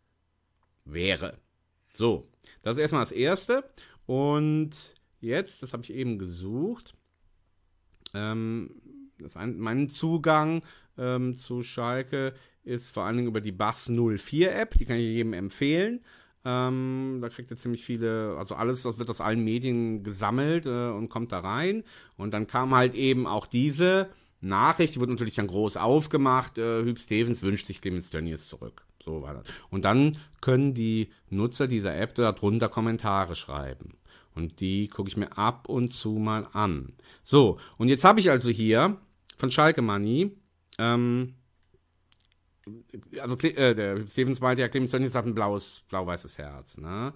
[0.86, 1.38] wäre.
[1.94, 2.28] So,
[2.62, 3.64] das ist erstmal das Erste.
[4.06, 6.94] Und jetzt, das habe ich eben gesucht,
[8.14, 8.70] ähm,
[9.36, 10.62] ein, mein Zugang
[10.98, 15.04] ähm, zu Schalke ist vor allen Dingen über die Bass 04 App, die kann ich
[15.04, 16.02] jedem empfehlen.
[16.44, 20.90] Ähm, da kriegt ihr ziemlich viele, also alles, das wird aus allen Medien gesammelt äh,
[20.90, 21.84] und kommt da rein.
[22.18, 24.10] Und dann kam halt eben auch diese
[24.42, 26.58] Nachricht, die wurde natürlich dann groß aufgemacht.
[26.58, 28.86] Äh, Hüb Stevens wünscht sich Clemens Tönnies zurück.
[29.04, 29.48] So war das.
[29.70, 33.98] Und dann können die Nutzer dieser App darunter Kommentare schreiben.
[34.36, 36.94] Und die gucke ich mir ab und zu mal an.
[37.24, 38.98] So, und jetzt habe ich also hier
[39.38, 40.32] von Schalke Money,
[40.78, 41.36] ähm,
[43.20, 47.14] also äh, der Stevens meinte ja, Clemens Tönnies hat ein blaues, blau-weißes Herz, ne?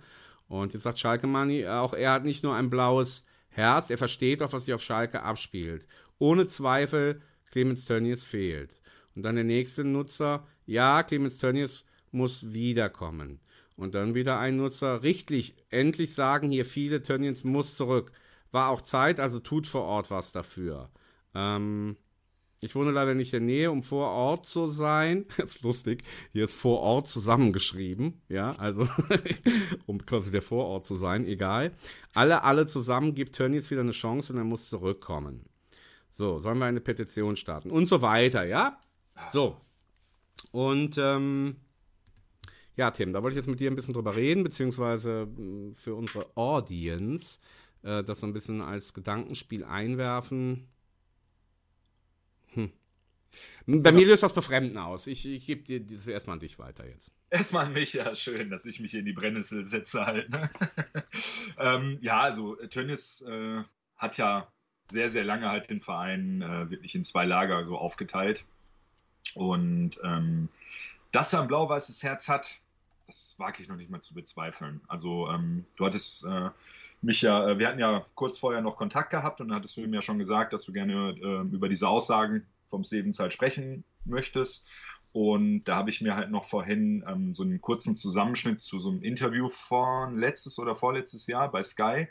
[0.47, 4.41] Und jetzt sagt Schalke Money, auch er hat nicht nur ein blaues Herz, er versteht
[4.41, 5.88] auch, was sich auf Schalke abspielt.
[6.17, 8.79] Ohne Zweifel, Clemens Tönnies fehlt.
[9.15, 13.39] Und dann der nächste Nutzer, ja, Clemens Tönnies muss wiederkommen.
[13.80, 18.12] Und dann wieder ein Nutzer, richtig, endlich sagen hier viele, Tönnies muss zurück.
[18.52, 20.89] War auch Zeit, also tut vor Ort was dafür.
[21.34, 21.96] Ähm,
[22.60, 25.26] ich wohne leider nicht in der Nähe, um vor Ort zu sein.
[25.38, 26.04] Das ist lustig.
[26.34, 28.22] Hier ist vor Ort zusammengeschrieben.
[28.28, 28.86] Ja, also,
[29.86, 31.72] um quasi der Vorort zu sein, egal.
[32.13, 35.46] Alle, alle zusammen gibt Tönnies wieder eine Chance und er muss zurückkommen.
[36.12, 37.72] So, sollen wir eine Petition starten?
[37.72, 38.78] Und so weiter, ja?
[39.32, 39.56] So.
[40.52, 41.56] Und, ähm,
[42.80, 45.96] ja, Tim, da wollte ich jetzt mit dir ein bisschen drüber reden, beziehungsweise hm, für
[45.96, 47.38] unsere Audience
[47.84, 50.65] äh, das so ein bisschen als Gedankenspiel einwerfen.
[52.54, 52.72] Hm.
[53.68, 55.08] Bei mir löst das Befremden aus.
[55.08, 57.12] Ich, ich gebe dir das erstmal an dich weiter jetzt.
[57.30, 60.30] Erstmal an mich, ja, schön, dass ich mich hier in die Brennnessel setze halt.
[60.30, 60.50] Ne?
[61.60, 63.62] ähm, ja, also Tönnies äh,
[63.98, 64.48] hat ja
[64.89, 68.46] sehr, sehr lange halt den Verein äh, wirklich in zwei Lager so aufgeteilt.
[69.36, 70.48] Und ähm,
[71.12, 72.62] dass er ein blau-weißes Herz hat,
[73.10, 74.82] das wage ich noch nicht mal zu bezweifeln.
[74.88, 76.50] Also ähm, du hattest äh,
[77.02, 79.82] mich ja, äh, wir hatten ja kurz vorher noch Kontakt gehabt und dann hattest du
[79.82, 83.84] ihm ja schon gesagt, dass du gerne äh, über diese Aussagen vom Stevens halt sprechen
[84.06, 84.69] möchtest.
[85.12, 88.91] Und da habe ich mir halt noch vorhin ähm, so einen kurzen Zusammenschnitt zu so
[88.91, 92.08] einem Interview von letztes oder vorletztes Jahr bei Sky.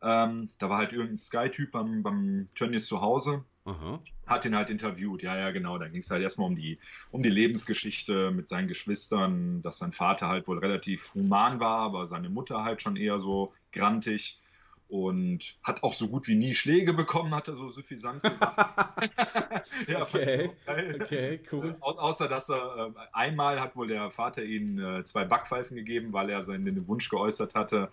[0.00, 4.00] Ähm, da war halt irgendein Sky-Typ beim, beim Tönnies zu Hause, Aha.
[4.26, 5.22] hat ihn halt interviewt.
[5.22, 5.78] Ja, ja, genau.
[5.78, 6.78] Da ging es halt erstmal um die,
[7.10, 12.06] um die Lebensgeschichte mit seinen Geschwistern, dass sein Vater halt wohl relativ human war, aber
[12.06, 14.40] seine Mutter halt schon eher so grantig
[14.88, 18.56] und hat auch so gut wie nie Schläge bekommen, hat er so suffisant gesagt.
[19.86, 20.50] ja, okay.
[20.66, 21.76] okay, cool.
[21.80, 26.12] Au außer dass er äh, einmal hat wohl der Vater ihm äh, zwei Backpfeifen gegeben,
[26.12, 27.90] weil er seinen Wunsch geäußert hatte,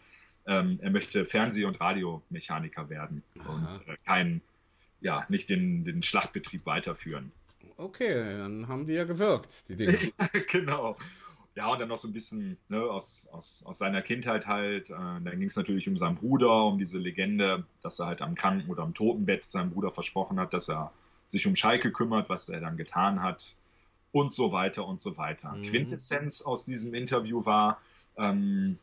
[0.48, 3.50] ähm, er möchte Fernseh- und Radiomechaniker werden Aha.
[3.50, 4.42] und äh, kein,
[5.06, 7.32] ja, nicht den, den Schlachtbetrieb weiterführen.
[7.78, 10.00] Okay, dann haben die ja gewirkt, die Dinge.
[10.52, 10.98] genau.
[11.54, 14.90] Ja, und dann noch so ein bisschen ne, aus, aus, aus seiner Kindheit halt.
[14.90, 18.34] Äh, dann ging es natürlich um seinen Bruder, um diese Legende, dass er halt am
[18.34, 20.92] Kranken- oder am Totenbett seinem Bruder versprochen hat, dass er
[21.28, 23.56] sich um Schalke kümmert, was er dann getan hat
[24.12, 25.52] und so weiter und so weiter.
[25.52, 25.64] Mhm.
[25.64, 27.80] Quintessenz aus diesem Interview war,
[28.18, 28.80] ähm,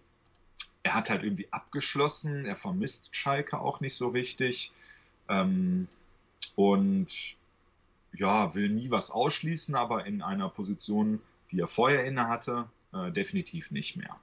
[0.85, 4.73] er hat halt irgendwie abgeschlossen, er vermisst Schalke auch nicht so richtig
[5.29, 5.89] ähm,
[6.57, 7.37] und
[8.15, 13.11] ja, will nie was ausschließen, aber in einer Position, die er vorher inne hatte, äh,
[13.11, 14.17] definitiv nicht mehr.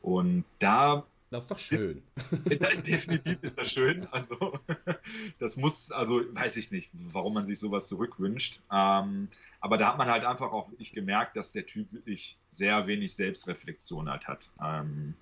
[0.00, 1.04] Und da.
[1.30, 2.02] Das ist doch schön.
[2.44, 4.06] definitiv ist das schön.
[4.10, 4.58] Also,
[5.38, 8.60] das muss, also, weiß ich nicht, warum man sich sowas zurückwünscht.
[8.70, 9.28] Ähm,
[9.60, 13.14] aber da hat man halt einfach auch wirklich gemerkt, dass der Typ wirklich sehr wenig
[13.14, 14.50] Selbstreflexion halt hat.
[14.62, 15.14] Ähm,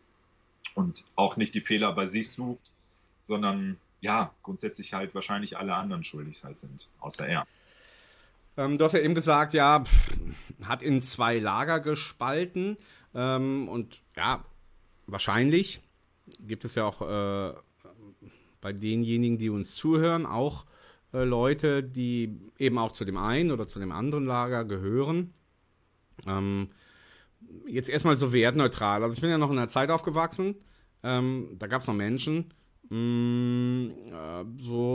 [0.75, 2.73] und auch nicht die Fehler bei sich sucht,
[3.23, 7.47] sondern ja, grundsätzlich halt wahrscheinlich alle anderen schuldig halt sind, außer er.
[8.57, 10.13] Ähm, du hast ja eben gesagt, ja, pff,
[10.65, 12.77] hat in zwei Lager gespalten.
[13.15, 14.45] Ähm, und ja,
[15.07, 15.81] wahrscheinlich
[16.39, 17.55] gibt es ja auch äh,
[18.61, 20.67] bei denjenigen, die uns zuhören, auch
[21.13, 25.33] äh, Leute, die eben auch zu dem einen oder zu dem anderen Lager gehören.
[26.27, 26.71] Ähm,
[27.67, 29.03] jetzt erstmal so wertneutral.
[29.03, 30.57] Also ich bin ja noch in einer Zeit aufgewachsen,
[31.03, 32.53] ähm, da gab es noch Menschen,
[32.91, 32.97] so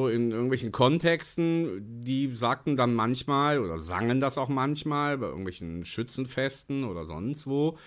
[0.09, 6.83] in irgendwelchen Kontexten, die sagten dann manchmal oder sangen das auch manchmal bei irgendwelchen Schützenfesten
[6.83, 7.77] oder sonst wo.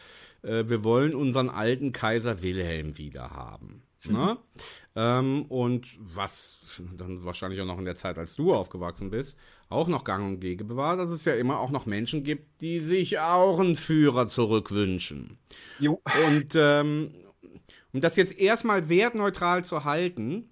[0.43, 3.83] äh, wir wollen unseren alten Kaiser Wilhelm wieder haben.
[4.07, 4.13] Mhm.
[4.13, 4.39] Ne?
[4.97, 6.59] Ähm, und was
[6.97, 9.37] dann wahrscheinlich auch noch in der Zeit, als du aufgewachsen bist,
[9.69, 12.81] auch noch gang und gäbe war, dass es ja immer auch noch Menschen gibt, die
[12.81, 15.39] sich auch einen Führer zurückwünschen.
[15.79, 16.01] Jo.
[16.27, 17.13] Und ähm,
[17.93, 20.51] um das jetzt erstmal wertneutral zu halten,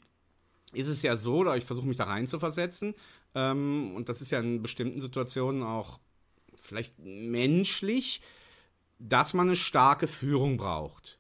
[0.72, 2.94] ist es ja so, oder ich versuche mich da rein zu versetzen,
[3.34, 6.00] ähm, und das ist ja in bestimmten Situationen auch
[6.60, 8.20] vielleicht menschlich,
[8.98, 11.18] dass man eine starke Führung braucht.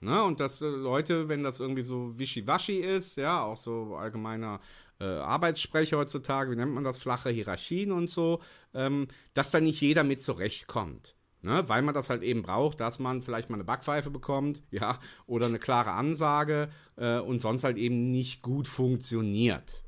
[0.00, 0.22] Ne?
[0.22, 4.60] Und dass äh, Leute, wenn das irgendwie so wischiwaschi ist, ja, auch so allgemeiner
[5.00, 8.40] äh, Arbeitssprech heutzutage, wie nennt man das, flache Hierarchien und so,
[8.74, 11.16] ähm, dass da nicht jeder mit zurechtkommt.
[11.42, 11.68] Ne?
[11.68, 15.46] Weil man das halt eben braucht, dass man vielleicht mal eine Backpfeife bekommt, ja, oder
[15.46, 19.84] eine klare Ansage äh, und sonst halt eben nicht gut funktioniert.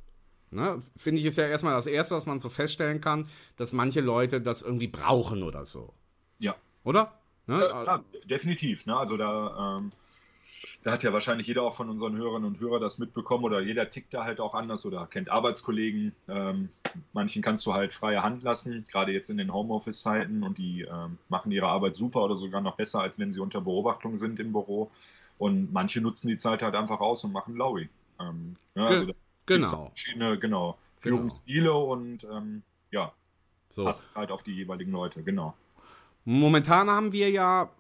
[0.51, 0.81] Ne?
[0.97, 4.41] Finde ich ist ja erstmal das Erste, was man so feststellen kann, dass manche Leute
[4.41, 5.95] das irgendwie brauchen oder so.
[6.39, 6.57] Ja.
[6.83, 7.21] Oder?
[7.47, 7.61] Ne?
[7.61, 8.87] Ja, klar, definitiv.
[8.87, 8.97] Ne?
[8.97, 9.93] Also da, ähm,
[10.83, 13.91] da hat ja wahrscheinlich jeder auch von unseren Hörern und Hörern das mitbekommen oder jeder
[13.91, 16.13] tickt da halt auch anders oder kennt Arbeitskollegen.
[16.29, 16.71] Ähm,
[17.13, 21.19] manchen kannst du halt freie Hand lassen, gerade jetzt in den Homeoffice-Zeiten und die ähm,
[21.29, 24.53] machen ihre Arbeit super oder sogar noch besser, als wenn sie unter Beobachtung sind im
[24.53, 24.91] Büro.
[25.39, 27.89] Und manche nutzen die Zeit halt einfach aus und machen Laui.
[28.21, 29.13] Ähm, ja, also da
[29.47, 29.87] genau.
[29.87, 31.85] verschiedene genau, Führungsstile genau.
[31.85, 33.13] und ähm, ja,
[33.71, 33.85] so.
[33.85, 35.55] passt halt auf die jeweiligen Leute, genau.
[36.25, 37.71] Momentan haben wir ja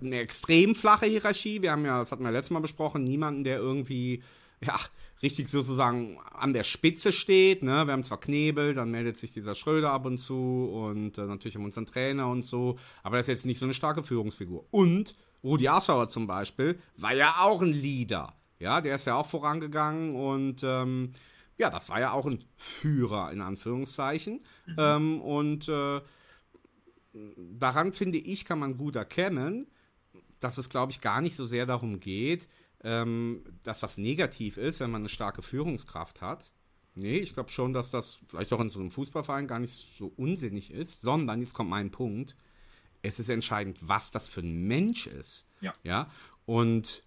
[0.00, 1.62] eine extrem flache Hierarchie.
[1.62, 4.22] Wir haben ja, das hatten wir letztes Mal besprochen, niemanden, der irgendwie
[4.60, 4.78] ja,
[5.22, 7.62] richtig sozusagen an der Spitze steht.
[7.62, 7.86] Ne?
[7.86, 11.54] Wir haben zwar Knebel, dann meldet sich dieser Schröder ab und zu und äh, natürlich
[11.54, 14.66] haben wir unseren Trainer und so, aber das ist jetzt nicht so eine starke Führungsfigur.
[14.70, 18.32] Und Rudi Assauer zum Beispiel war ja auch ein Leader.
[18.58, 21.12] Ja, der ist ja auch vorangegangen und ähm,
[21.58, 24.40] ja, das war ja auch ein Führer in Anführungszeichen.
[24.66, 24.76] Mhm.
[24.78, 26.00] Ähm, und äh,
[27.58, 29.66] daran finde ich, kann man gut erkennen,
[30.38, 32.48] dass es, glaube ich, gar nicht so sehr darum geht,
[32.84, 36.52] ähm, dass das negativ ist, wenn man eine starke Führungskraft hat.
[36.94, 40.12] Nee, ich glaube schon, dass das vielleicht auch in so einem Fußballverein gar nicht so
[40.16, 42.36] unsinnig ist, sondern, jetzt kommt mein Punkt,
[43.02, 45.46] es ist entscheidend, was das für ein Mensch ist.
[45.60, 45.74] Ja.
[45.82, 46.10] ja?
[46.46, 47.02] Und,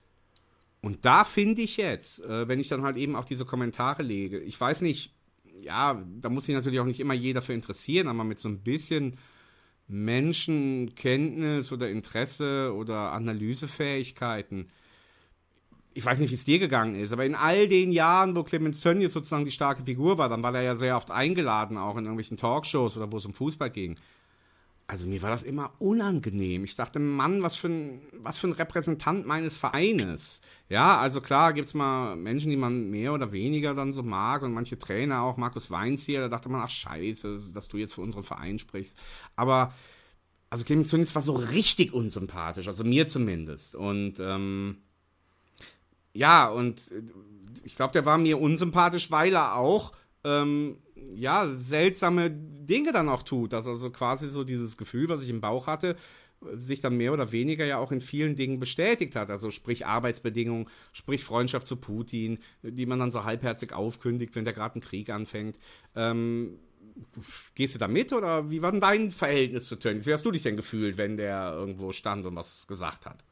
[0.82, 4.40] und da finde ich jetzt, äh, wenn ich dann halt eben auch diese Kommentare lege,
[4.40, 5.16] ich weiß nicht,
[5.62, 8.62] ja, da muss sich natürlich auch nicht immer jeder für interessieren, aber mit so ein
[8.62, 9.18] bisschen
[9.90, 14.70] Menschenkenntnis oder Interesse oder Analysefähigkeiten.
[15.94, 18.80] Ich weiß nicht, wie es dir gegangen ist, aber in all den Jahren, wo Clemens
[18.80, 22.06] Tönnies sozusagen die starke Figur war, dann war er ja sehr oft eingeladen, auch in
[22.06, 23.96] irgendwelchen Talkshows oder wo es um Fußball ging
[24.90, 26.64] also mir war das immer unangenehm.
[26.64, 30.42] Ich dachte, Mann, was für ein, was für ein Repräsentant meines Vereines.
[30.68, 34.42] Ja, also klar gibt es mal Menschen, die man mehr oder weniger dann so mag
[34.42, 38.02] und manche Trainer auch, Markus Weinzieher, da dachte man, ach scheiße, dass du jetzt für
[38.02, 38.98] unseren Verein sprichst.
[39.36, 39.76] Aber,
[40.50, 43.76] also Clemens Tönnies war so richtig unsympathisch, also mir zumindest.
[43.76, 44.78] Und, ähm,
[46.14, 46.92] ja, und
[47.64, 49.92] ich glaube, der war mir unsympathisch, weil er auch
[50.24, 50.78] ähm,
[51.16, 53.54] ja, seltsame Dinge dann auch tut.
[53.54, 55.96] Dass also quasi so dieses Gefühl, was ich im Bauch hatte,
[56.54, 59.30] sich dann mehr oder weniger ja auch in vielen Dingen bestätigt hat.
[59.30, 64.54] Also sprich Arbeitsbedingungen, sprich Freundschaft zu Putin, die man dann so halbherzig aufkündigt, wenn der
[64.54, 65.58] gerade einen Krieg anfängt.
[65.96, 66.60] Ähm,
[67.56, 70.08] gehst du da mit oder wie war denn dein Verhältnis zu Tönnies?
[70.08, 73.24] Wie hast du dich denn gefühlt, wenn der irgendwo stand und was gesagt hat?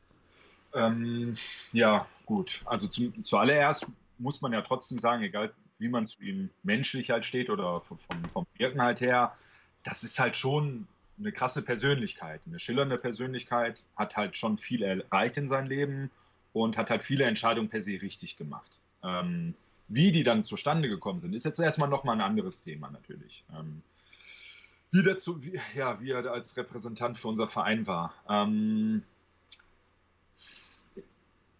[0.73, 1.35] Ähm,
[1.71, 2.61] ja, gut.
[2.65, 7.25] Also zum, zuallererst muss man ja trotzdem sagen, egal wie man zu ihm menschlich halt
[7.25, 9.35] steht oder vom, vom Wirken halt her,
[9.83, 10.87] das ist halt schon
[11.19, 16.11] eine krasse Persönlichkeit, eine schillernde Persönlichkeit, hat halt schon viel erreicht in seinem Leben
[16.53, 18.79] und hat halt viele Entscheidungen per se richtig gemacht.
[19.03, 19.53] Ähm,
[19.87, 23.43] wie die dann zustande gekommen sind, ist jetzt erstmal nochmal ein anderes Thema natürlich.
[23.57, 23.81] Ähm,
[24.91, 28.13] wie, dazu, wie, ja, wie er als Repräsentant für unser Verein war.
[28.29, 29.03] Ähm,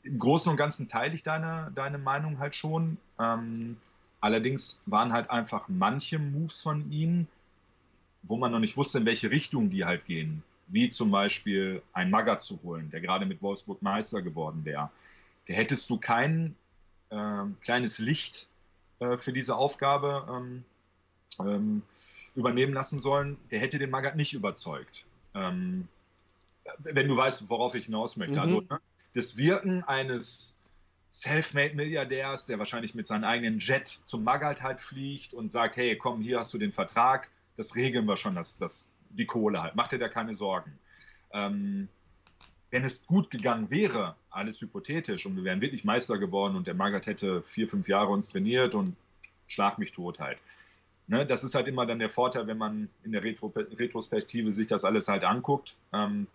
[0.03, 2.97] Im Großen und Ganzen teile ich deine, deine Meinung halt schon.
[3.19, 3.77] Ähm,
[4.19, 7.27] Allerdings waren halt einfach manche Moves von ihm,
[8.23, 10.43] wo man noch nicht wusste, in welche Richtung die halt gehen.
[10.67, 14.89] Wie zum Beispiel ein Magger zu holen, der gerade mit Wolfsburg Meister geworden wäre.
[15.47, 16.56] Da hättest du kein
[17.10, 18.47] äh, kleines Licht
[18.99, 20.65] äh, für diese Aufgabe ähm,
[21.39, 21.82] ähm,
[22.36, 23.38] übernehmen lassen sollen.
[23.51, 25.06] Der hätte den Magath nicht überzeugt.
[25.34, 25.88] Ähm,
[26.80, 28.34] wenn du weißt, worauf ich hinaus möchte.
[28.34, 28.39] Mhm.
[28.39, 28.80] Also ne,
[29.13, 30.57] das Wirken eines
[31.22, 36.22] Selfmade-Milliardärs, der wahrscheinlich mit seinem eigenen Jet zum Magalt halt fliegt und sagt, hey, komm,
[36.22, 39.88] hier hast du den Vertrag, das regeln wir schon, das, das, die Kohle halt, mach
[39.88, 40.78] dir da keine Sorgen.
[41.32, 41.89] Ähm,
[42.70, 46.76] wenn es gut gegangen wäre, alles hypothetisch, und wir wären wirklich Meister geworden und der
[46.76, 48.95] Magath hätte vier, fünf Jahre uns trainiert und
[49.47, 50.38] schlag mich tot halt.
[51.07, 54.68] Ne, das ist halt immer dann der Vorteil, wenn man in der Retro Retrospektive sich
[54.68, 55.78] das alles halt anguckt.
[55.93, 56.28] Ähm,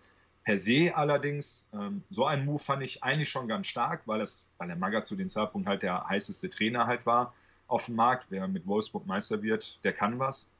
[0.43, 4.49] per se allerdings, ähm, so einen Move fand ich eigentlich schon ganz stark, weil, es,
[4.57, 7.33] weil der Maga zu dem Zeitpunkt halt der heißeste Trainer halt war
[7.67, 8.27] auf dem Markt.
[8.29, 10.51] Wer mit Wolfsburg Meister wird, der kann was.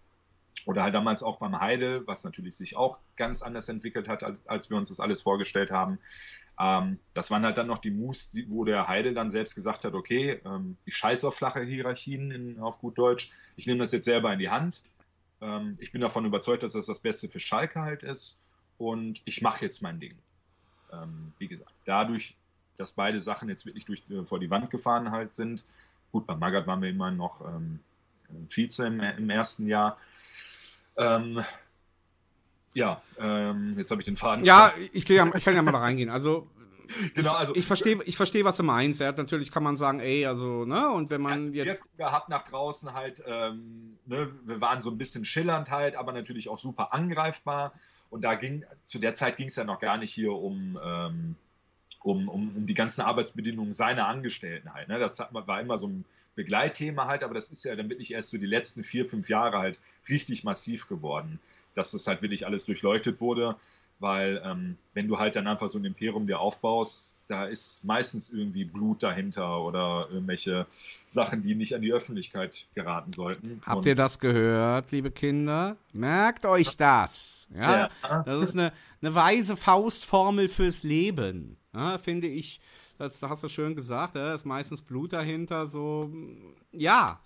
[0.65, 4.69] Oder halt damals auch beim Heidel, was natürlich sich auch ganz anders entwickelt hat, als
[4.69, 5.99] wir uns das alles vorgestellt haben.
[6.59, 9.93] Ähm, das waren halt dann noch die Moves, wo der Heidel dann selbst gesagt hat,
[9.93, 13.31] okay, ähm, ich scheiße auf flache Hierarchien in, auf gut Deutsch.
[13.55, 14.81] Ich nehme das jetzt selber in die Hand.
[15.41, 18.39] Ähm, ich bin davon überzeugt, dass das das Beste für Schalke halt ist.
[18.78, 20.15] Und ich mache jetzt mein Ding.
[20.91, 22.36] Ähm, wie gesagt, dadurch,
[22.78, 25.63] dass beide Sachen jetzt wirklich durch, äh, vor die Wand gefahren halt sind.
[26.11, 27.80] Gut, bei Magath waren wir immer noch ähm,
[28.49, 29.97] Vize im, im ersten Jahr.
[30.97, 31.43] Ähm,
[32.74, 34.45] ja, ähm, jetzt habe ich den Faden.
[34.45, 36.09] Ja, ich, ja, ich kann ja mal da reingehen.
[36.09, 36.47] Also,
[37.15, 38.99] genau, also ich verstehe, ich verstehe, was du meinst.
[38.99, 42.43] Ja, natürlich kann man sagen, ey, also, ne, und wenn man ja, jetzt gehabt nach
[42.43, 46.93] draußen halt, ähm, ne, wir waren so ein bisschen schillernd halt, aber natürlich auch super
[46.93, 47.74] angreifbar.
[48.14, 51.36] Und da ging, zu der Zeit ging es ja noch gar nicht hier um, ähm,
[52.03, 54.88] um, um, um die ganzen Arbeitsbedingungen seiner Angestellten halt.
[54.88, 54.99] Ne?
[54.99, 56.05] Das hat, war immer so ein
[56.36, 59.57] Begleitthema halt, aber das ist ja dann wirklich erst so die letzten vier, fünf Jahre
[59.57, 61.39] halt richtig massiv geworden,
[61.74, 63.55] dass das halt wirklich alles durchleuchtet wurde,
[64.04, 68.32] weil ähm, wenn du halt dann einfach so ein Imperium dir aufbaust, da ist meistens
[68.34, 70.68] irgendwie Blut dahinter oder irgendwelche
[71.06, 73.62] Sachen, die nicht an die Öffentlichkeit geraten sollten.
[73.66, 75.78] Habt Und ihr das gehört, liebe Kinder?
[75.93, 77.47] Merkt euch das.
[77.56, 78.24] Ja, Ja.
[78.24, 81.56] das ist eine, eine weise Faustformel fürs Leben.
[81.74, 82.60] Ja, finde ich,
[82.97, 86.12] das hast du schön gesagt, ja, ist meistens Blut dahinter, so,
[86.74, 87.22] ja.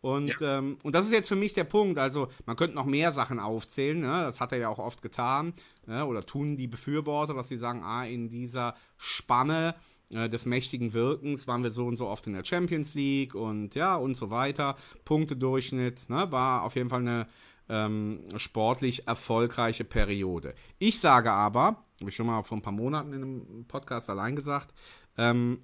[0.00, 1.98] Und, ähm, und das ist jetzt für mich der Punkt.
[1.98, 4.00] Also, man könnte noch mehr Sachen aufzählen.
[4.00, 4.22] Ne?
[4.22, 5.52] Das hat er ja auch oft getan.
[5.86, 6.04] Ne?
[6.06, 9.74] Oder tun die Befürworter, dass sie sagen, ah, in dieser Spanne
[10.10, 13.74] äh, des mächtigen Wirkens waren wir so und so oft in der Champions League und
[13.74, 14.76] ja, und so weiter.
[15.04, 16.08] Punktedurchschnitt.
[16.08, 16.32] Ne?
[16.32, 17.26] War auf jeden Fall eine
[17.68, 20.54] ähm, sportlich erfolgreiche Periode.
[20.78, 24.34] Ich sage aber, habe ich schon mal vor ein paar Monaten in einem Podcast allein
[24.34, 24.74] gesagt,
[25.16, 25.60] ähm,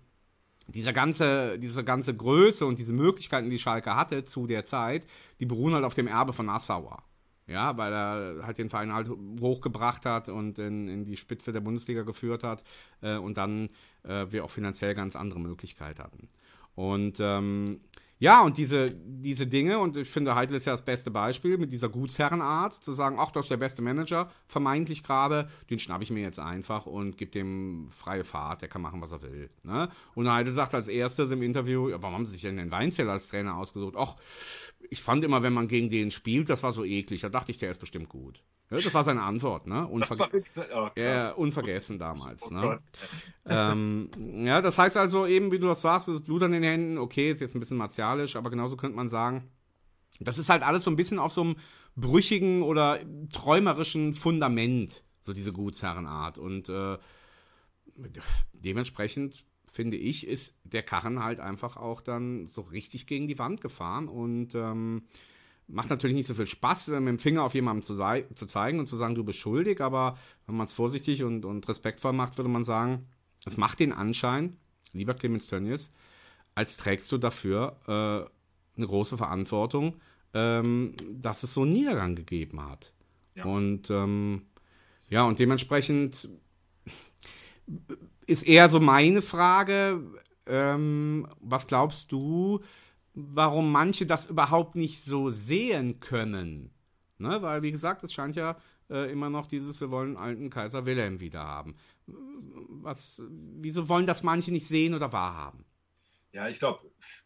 [0.69, 5.05] dieser ganze, diese ganze Größe und diese Möglichkeiten, die Schalke hatte zu der Zeit,
[5.41, 7.03] die beruhen halt auf dem Erbe von Nassauer.
[7.49, 9.09] Ja, weil er halt den Verein halt
[9.41, 12.65] hochgebracht hat und in, in die Spitze der Bundesliga geführt hat
[13.03, 13.69] äh, und dann
[14.03, 16.29] äh, wir auch finanziell ganz andere Möglichkeiten hatten.
[16.75, 17.81] Und ähm,
[18.19, 21.71] ja, und diese, diese Dinge, und ich finde, Heidel ist ja das beste Beispiel mit
[21.71, 26.11] dieser Gutsherrenart, zu sagen, ach, das ist der beste Manager, vermeintlich gerade, den schnappe ich
[26.11, 29.51] mir jetzt einfach und gebe dem freie Fahrt, der kann machen, was er will.
[29.65, 29.91] Ne?
[30.15, 33.11] Und Heidel sagt als erstes im Interview, ja, warum haben sie sich denn den Weinzell
[33.11, 33.95] als Trainer ausgesucht?
[33.99, 34.17] Ach,
[34.91, 37.59] ich fand immer, wenn man gegen den spielt, das war so eklig, da dachte ich,
[37.59, 38.43] der ist bestimmt gut.
[38.71, 39.89] Ja, das war seine Antwort, ne?
[40.01, 41.33] das war wirklich, oh, krass.
[41.35, 42.51] unvergessen damals.
[42.51, 42.81] Oh ne?
[43.47, 44.11] Ähm,
[44.45, 47.31] ja, das heißt also eben, wie du das sagst, das Blut an den Händen, okay,
[47.31, 49.49] ist jetzt ein bisschen martialisch, aber genauso könnte man sagen,
[50.19, 51.57] das ist halt alles so ein bisschen auf so einem
[51.95, 53.01] brüchigen oder
[53.33, 56.39] träumerischen Fundament, so diese Gutsherrenart.
[56.39, 56.99] Und äh,
[58.53, 59.45] dementsprechend
[59.77, 64.09] finde ich, ist der Karren halt einfach auch dann so richtig gegen die Wand gefahren
[64.09, 65.03] und ähm,
[65.69, 67.95] macht natürlich nicht so viel Spaß, äh, mit dem Finger auf jemanden zu,
[68.35, 70.15] zu zeigen und zu sagen, du bist schuldig, aber
[70.47, 73.07] wenn man es vorsichtig und, und respektvoll macht, würde man sagen,
[73.45, 74.57] es macht den Anschein,
[74.93, 75.93] lieber Clemens Tönnies,
[76.55, 80.01] als trägst du dafür äh, eine große Verantwortung,
[80.33, 82.95] ähm, dass es so einen Niedergang gegeben hat.
[83.35, 83.45] Ja.
[83.45, 84.47] Und ähm,
[85.09, 86.29] ja, und dementsprechend
[88.27, 90.03] ist eher so meine Frage,
[90.47, 92.61] ähm, was glaubst du,
[93.15, 96.71] warum manche das überhaupt nicht so sehen können?
[97.19, 97.41] Ne?
[97.43, 98.57] Weil, wie gesagt, es scheint ja
[98.91, 101.77] äh, immer noch dieses, wir wollen alten Kaiser Wilhelm wieder haben.
[102.07, 105.65] Was, wieso wollen das manche nicht sehen oder wahrhaben?
[106.33, 106.81] Ja, ich glaube,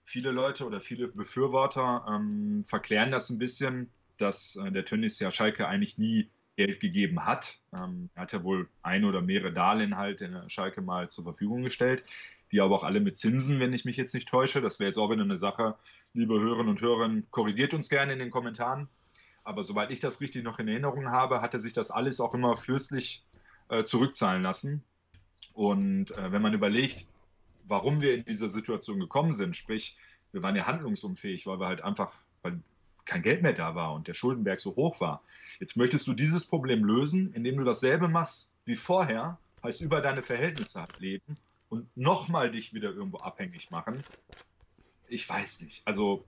[0.04, 5.30] viele Leute oder viele Befürworter ähm, verklären das ein bisschen, dass äh, der Tönnies ja
[5.30, 6.30] Schalke eigentlich nie
[6.60, 7.58] Geld gegeben hat.
[7.72, 11.24] Ähm, er hat ja wohl ein oder mehrere Darlehen halt in der Schalke mal zur
[11.24, 12.04] Verfügung gestellt,
[12.52, 14.60] die aber auch alle mit Zinsen, wenn ich mich jetzt nicht täusche.
[14.60, 15.76] Das wäre jetzt auch wieder eine Sache,
[16.12, 18.88] liebe Hörerinnen und Hörer, korrigiert uns gerne in den Kommentaren.
[19.42, 22.34] Aber soweit ich das richtig noch in Erinnerung habe, hat er sich das alles auch
[22.34, 23.24] immer fürstlich
[23.70, 24.84] äh, zurückzahlen lassen.
[25.54, 27.06] Und äh, wenn man überlegt,
[27.64, 29.96] warum wir in diese Situation gekommen sind, sprich,
[30.32, 32.60] wir waren ja handlungsunfähig, weil wir halt einfach, weil
[33.10, 35.22] kein Geld mehr da war und der Schuldenberg so hoch war.
[35.58, 40.22] Jetzt möchtest du dieses Problem lösen, indem du dasselbe machst wie vorher, heißt über deine
[40.22, 41.36] Verhältnisse leben
[41.68, 44.04] und nochmal dich wieder irgendwo abhängig machen.
[45.08, 45.82] Ich weiß nicht.
[45.84, 46.24] Also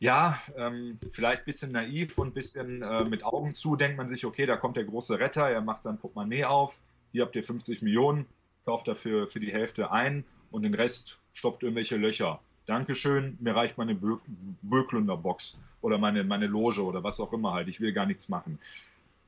[0.00, 4.08] ja, ähm, vielleicht ein bisschen naiv und ein bisschen äh, mit Augen zu, denkt man
[4.08, 6.80] sich, okay, da kommt der große Retter, er macht sein Portemonnaie auf,
[7.12, 8.26] hier habt ihr 50 Millionen,
[8.64, 12.40] kauft dafür für die Hälfte ein und den Rest stopft irgendwelche Löcher.
[12.66, 14.20] Dankeschön, mir reicht meine Bö-
[14.62, 17.68] Böklunder Box oder meine, meine Loge oder was auch immer halt.
[17.68, 18.58] Ich will gar nichts machen.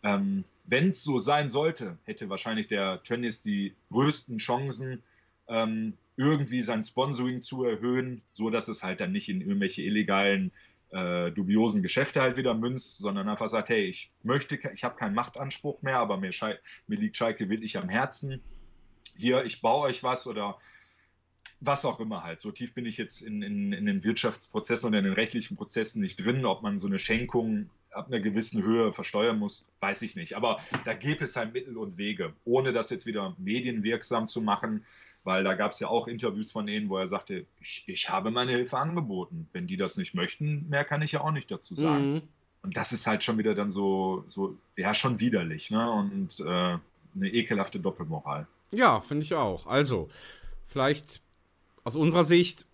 [0.02, 5.02] Ähm, Wenn es so sein sollte, hätte wahrscheinlich der Tönnies die größten Chancen,
[5.48, 10.52] ähm, irgendwie sein Sponsoring zu erhöhen, so dass es halt dann nicht in irgendwelche illegalen,
[10.90, 15.14] äh, dubiosen Geschäfte halt wieder münzt, sondern einfach sagt, hey, ich möchte, ich habe keinen
[15.14, 16.30] Machtanspruch mehr, aber mir,
[16.86, 18.40] mir liegt Schalke wirklich am Herzen.
[19.16, 20.56] Hier, ich baue euch was oder
[21.66, 22.40] was auch immer halt.
[22.40, 26.02] So tief bin ich jetzt in, in, in den Wirtschaftsprozessen oder in den rechtlichen Prozessen
[26.02, 26.44] nicht drin.
[26.44, 30.34] Ob man so eine Schenkung ab einer gewissen Höhe versteuern muss, weiß ich nicht.
[30.34, 34.84] Aber da gäbe es halt Mittel und Wege, ohne das jetzt wieder medienwirksam zu machen,
[35.22, 38.30] weil da gab es ja auch Interviews von ihnen, wo er sagte, ich, ich, habe
[38.30, 39.48] meine Hilfe angeboten.
[39.52, 42.12] Wenn die das nicht möchten, mehr kann ich ja auch nicht dazu sagen.
[42.14, 42.22] Mhm.
[42.62, 45.90] Und das ist halt schon wieder dann so, so ja, schon widerlich ne?
[45.90, 46.44] und äh,
[47.14, 48.46] eine ekelhafte Doppelmoral.
[48.70, 49.66] Ja, finde ich auch.
[49.66, 50.08] Also,
[50.66, 51.22] vielleicht
[51.84, 52.66] aus unserer Sicht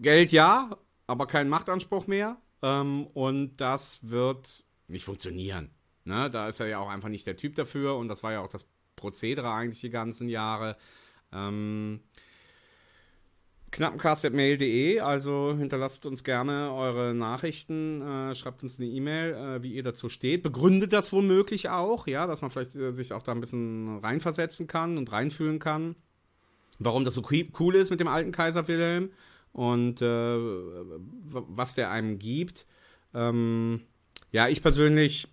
[0.00, 0.76] Geld ja,
[1.06, 2.36] aber kein Machtanspruch mehr.
[2.62, 5.70] Ähm, und das wird nicht funktionieren.
[6.04, 6.30] Ne?
[6.30, 8.48] Da ist er ja auch einfach nicht der Typ dafür und das war ja auch
[8.48, 8.66] das
[8.96, 10.76] Prozedere eigentlich die ganzen Jahre.
[11.32, 12.00] Ähm,
[13.70, 19.82] knappencast.mail.de, also hinterlasst uns gerne eure Nachrichten, äh, schreibt uns eine E-Mail, äh, wie ihr
[19.82, 20.44] dazu steht.
[20.44, 24.68] Begründet das womöglich auch, ja, dass man vielleicht äh, sich auch da ein bisschen reinversetzen
[24.68, 25.96] kann und reinfühlen kann
[26.78, 29.10] warum das so cool ist mit dem alten Kaiser Wilhelm
[29.52, 32.66] und äh, was der einem gibt.
[33.14, 33.82] Ähm,
[34.32, 35.28] ja, ich persönlich,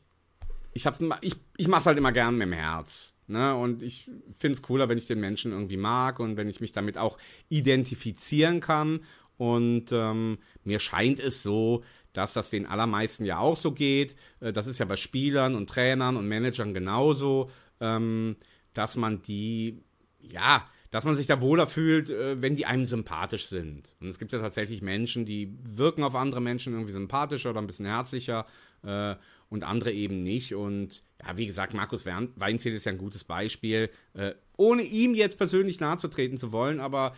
[0.74, 0.86] ich,
[1.22, 3.14] ich, ich mache es halt immer gern mit dem Herz.
[3.28, 3.56] Ne?
[3.56, 6.72] Und ich finde es cooler, wenn ich den Menschen irgendwie mag und wenn ich mich
[6.72, 7.18] damit auch
[7.50, 9.00] identifizieren kann.
[9.38, 11.84] Und ähm, mir scheint es so,
[12.14, 14.16] dass das den allermeisten ja auch so geht.
[14.40, 18.36] Äh, das ist ja bei Spielern und Trainern und Managern genauso, ähm,
[18.74, 19.82] dass man die,
[20.20, 23.90] ja, dass man sich da wohler fühlt, äh, wenn die einem sympathisch sind.
[24.00, 27.68] Und es gibt ja tatsächlich Menschen, die wirken auf andere Menschen irgendwie sympathischer oder ein
[27.68, 28.46] bisschen herzlicher
[28.84, 29.16] äh,
[29.50, 30.54] und andere eben nicht.
[30.54, 33.90] Und ja, wie gesagt, Markus Weinzierl ist ja ein gutes Beispiel.
[34.14, 37.16] Äh, ohne ihm jetzt persönlich nahezutreten zu wollen, aber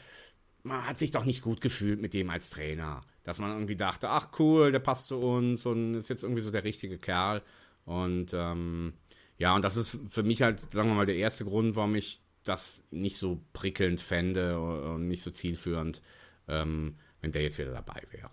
[0.61, 3.01] man hat sich doch nicht gut gefühlt mit dem als Trainer.
[3.23, 6.51] Dass man irgendwie dachte, ach cool, der passt zu uns und ist jetzt irgendwie so
[6.51, 7.41] der richtige Kerl.
[7.85, 8.93] Und ähm,
[9.37, 12.22] ja, und das ist für mich halt, sagen wir mal, der erste Grund, warum ich
[12.43, 16.01] das nicht so prickelnd fände und nicht so zielführend,
[16.47, 18.29] ähm, wenn der jetzt wieder dabei wäre.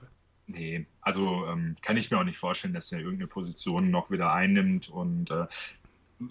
[0.47, 4.33] Nee, also ähm, kann ich mir auch nicht vorstellen, dass er irgendeine Position noch wieder
[4.33, 4.89] einnimmt.
[4.89, 5.47] Und äh,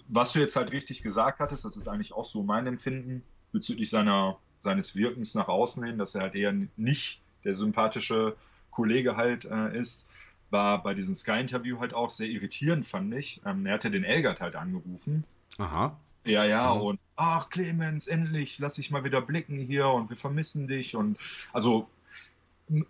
[0.08, 3.22] was du jetzt halt richtig gesagt hattest, das ist eigentlich auch so mein Empfinden
[3.52, 8.36] bezüglich seiner, seines Wirkens nach außen hin, dass er halt eher nicht der sympathische
[8.70, 10.06] Kollege halt äh, ist,
[10.50, 13.40] war bei diesem Sky-Interview halt auch sehr irritierend, fand ich.
[13.46, 15.24] Ähm, er hatte den Elgert halt angerufen.
[15.58, 15.98] Aha.
[16.24, 16.80] Ja, ja, mhm.
[16.82, 20.96] und ach Clemens, endlich, lass dich mal wieder blicken hier und wir vermissen dich.
[20.96, 21.18] Und
[21.52, 21.88] also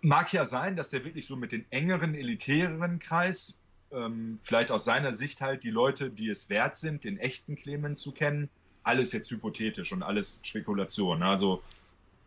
[0.01, 3.57] mag ja sein, dass er wirklich so mit den engeren, elitäreren Kreis,
[3.91, 8.01] ähm, vielleicht aus seiner Sicht halt die Leute, die es wert sind, den echten Clemens
[8.01, 8.49] zu kennen,
[8.83, 11.19] alles jetzt hypothetisch und alles Spekulation.
[11.19, 11.25] Ne?
[11.25, 11.61] Also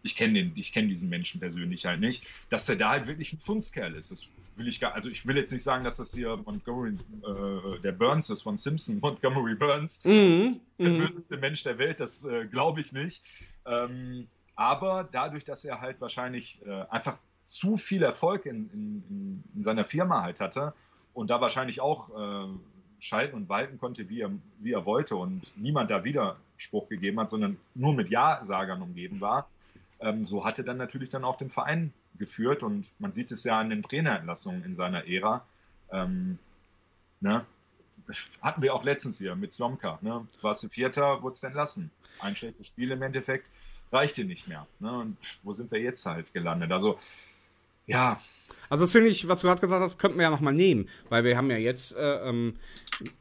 [0.05, 3.32] ich kenne den, ich kenne diesen Menschen persönlich halt nicht, dass er da halt wirklich
[3.32, 4.11] ein Fundskerl ist.
[4.11, 7.80] Das will ich gar, also ich will jetzt nicht sagen, dass das hier Montgomery, äh,
[7.80, 10.61] der Burns ist von Simpson, Montgomery Burns, mhm.
[10.78, 10.98] der mhm.
[10.98, 13.22] böseste Mensch der Welt, das äh, glaube ich nicht.
[13.64, 19.62] Ähm, aber dadurch, dass er halt wahrscheinlich äh, einfach zu viel Erfolg in, in, in,
[19.62, 20.74] seiner Firma halt hatte
[21.14, 22.48] und da wahrscheinlich auch äh,
[23.00, 24.30] schalten und walten konnte, wie er,
[24.61, 29.48] wie er wollte und niemand da Widerspruch gegeben hat, sondern nur mit Ja-Sagern umgeben war,
[30.20, 33.70] so hatte dann natürlich dann auch den Verein geführt und man sieht es ja an
[33.70, 35.45] den Trainerentlassungen in seiner Ära.
[35.90, 36.38] Ähm,
[37.20, 37.45] ne?
[38.42, 39.99] Hatten wir auch letztens hier mit Slomka.
[40.03, 40.26] Ne?
[40.42, 41.90] Warst du Vierter, wurde es entlassen.
[42.20, 43.51] Ein schlechtes Spiel im Endeffekt
[43.90, 44.66] reichte nicht mehr.
[44.78, 44.92] Ne?
[44.92, 46.72] Und wo sind wir jetzt halt gelandet?
[46.72, 46.99] Also,
[47.86, 48.20] ja.
[48.68, 51.24] Also, das finde ich, was du gerade gesagt hast, könnten wir ja nochmal nehmen, weil
[51.24, 52.59] wir haben ja jetzt, äh, ähm,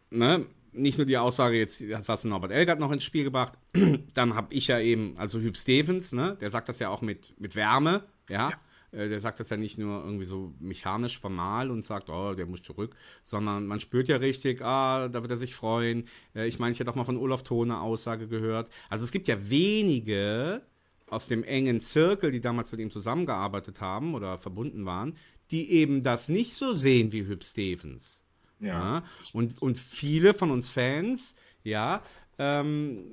[0.10, 3.54] ne, nicht nur die Aussage, jetzt hast du Norbert Elgert noch ins Spiel gebracht,
[4.14, 7.34] dann habe ich ja eben, also Hüb Stevens, ne, der sagt das ja auch mit,
[7.40, 8.50] mit Wärme, ja.
[8.50, 8.58] ja.
[8.94, 12.46] Äh, der sagt das ja nicht nur irgendwie so mechanisch formal und sagt, oh, der
[12.46, 16.06] muss zurück, sondern man spürt ja richtig, ah, da wird er sich freuen.
[16.36, 18.70] Äh, ich meine, ich hätte auch mal von Olaf Thone Aussage gehört.
[18.90, 20.62] Also es gibt ja wenige
[21.08, 25.18] aus dem engen Zirkel, die damals mit ihm zusammengearbeitet haben oder verbunden waren,
[25.52, 28.23] die eben das nicht so sehen wie Hüb Stevens.
[28.60, 28.68] Ja.
[28.68, 29.04] ja.
[29.34, 32.02] Und, und viele von uns Fans, ja,
[32.38, 33.04] ähm,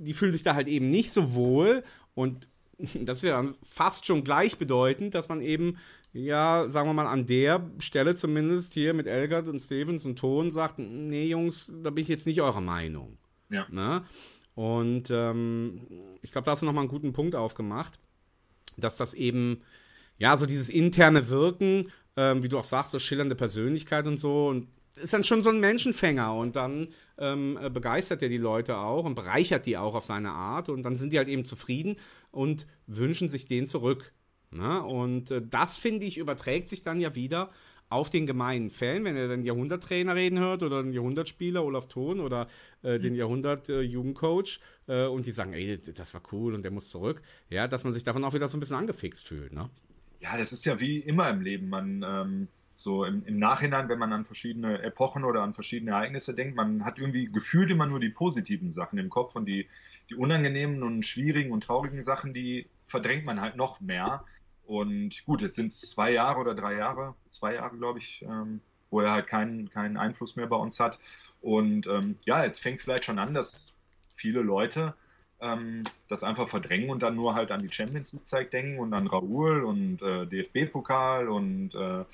[0.00, 1.82] die fühlen sich da halt eben nicht so wohl
[2.14, 2.48] und
[2.94, 5.78] das ist ja fast schon gleichbedeutend, dass man eben,
[6.12, 10.50] ja, sagen wir mal, an der Stelle zumindest hier mit Elgert und Stevens und Ton
[10.50, 13.18] sagt, nee, Jungs, da bin ich jetzt nicht eurer Meinung.
[13.50, 13.66] Ja.
[13.70, 14.04] Ne?
[14.54, 15.82] Und ähm,
[16.22, 17.98] ich glaube, da hast du nochmal einen guten Punkt aufgemacht,
[18.76, 19.62] dass das eben,
[20.18, 24.48] ja, so dieses interne Wirken, ähm, wie du auch sagst, so schillernde Persönlichkeit und so,
[24.48, 26.88] und ist dann schon so ein Menschenfänger und dann
[27.18, 30.82] ähm, äh, begeistert er die Leute auch und bereichert die auch auf seine Art und
[30.82, 31.96] dann sind die halt eben zufrieden
[32.30, 34.12] und wünschen sich den zurück.
[34.50, 34.82] Ne?
[34.82, 37.50] Und äh, das, finde ich, überträgt sich dann ja wieder
[37.90, 42.20] auf den gemeinen Fan, wenn er den Jahrhunderttrainer reden hört oder den Jahrhundertspieler Olaf Thon
[42.20, 42.48] oder
[42.82, 44.58] äh, den Jahrhundert-Jugendcoach
[44.88, 47.92] äh, und die sagen, ey, das war cool und der muss zurück, ja, dass man
[47.92, 49.68] sich davon auch wieder so ein bisschen angefixt fühlt, ne?
[50.24, 51.68] Ja, das ist ja wie immer im Leben.
[51.68, 56.34] Man ähm, so im, im, Nachhinein, wenn man an verschiedene Epochen oder an verschiedene Ereignisse
[56.34, 59.68] denkt, man hat irgendwie gefühlt immer nur die positiven Sachen im Kopf und die,
[60.08, 64.24] die unangenehmen und schwierigen und traurigen Sachen, die verdrängt man halt noch mehr.
[64.64, 68.62] Und gut, jetzt sind es zwei Jahre oder drei Jahre, zwei Jahre, glaube ich, ähm,
[68.88, 71.00] wo er halt keinen, keinen Einfluss mehr bei uns hat.
[71.42, 73.76] Und ähm, ja, jetzt fängt es vielleicht schon an, dass
[74.10, 74.94] viele Leute
[75.44, 79.06] ähm, das einfach verdrängen und dann nur halt an die Champions League denken und an
[79.06, 82.04] Raoul und äh, DFB-Pokal und äh,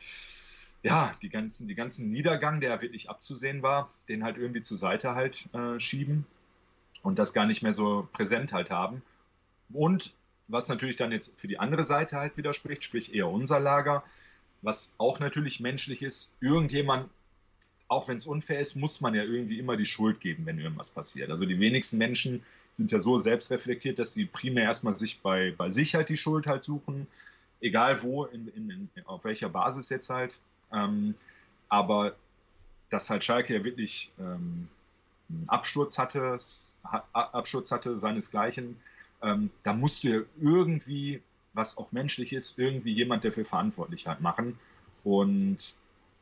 [0.82, 5.14] ja, die ganzen, die ganzen Niedergang, der wirklich abzusehen war, den halt irgendwie zur Seite
[5.14, 6.26] halt äh, schieben
[7.02, 9.02] und das gar nicht mehr so präsent halt haben.
[9.72, 10.12] Und
[10.48, 14.02] was natürlich dann jetzt für die andere Seite halt widerspricht, sprich eher unser Lager,
[14.62, 17.08] was auch natürlich menschlich ist, irgendjemand,
[17.86, 20.90] auch wenn es unfair ist, muss man ja irgendwie immer die Schuld geben, wenn irgendwas
[20.90, 21.30] passiert.
[21.30, 22.42] Also die wenigsten Menschen
[22.72, 26.46] sind ja so selbstreflektiert, dass sie primär erstmal sich bei, bei sich halt die Schuld
[26.46, 27.06] halt suchen,
[27.60, 30.38] egal wo, in, in, in, auf welcher Basis jetzt halt.
[30.72, 31.14] Ähm,
[31.68, 32.14] aber
[32.90, 34.68] dass halt Schalke ja wirklich ähm,
[35.28, 36.36] einen Absturz hatte,
[37.12, 38.76] Absturz hatte seinesgleichen,
[39.22, 44.20] ähm, da musst du ja irgendwie, was auch menschlich ist, irgendwie jemand dafür verantwortlich halt
[44.20, 44.58] machen.
[45.04, 45.58] Und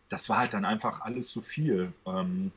[0.09, 1.93] das war halt dann einfach alles zu viel.
[2.07, 2.53] Ähm,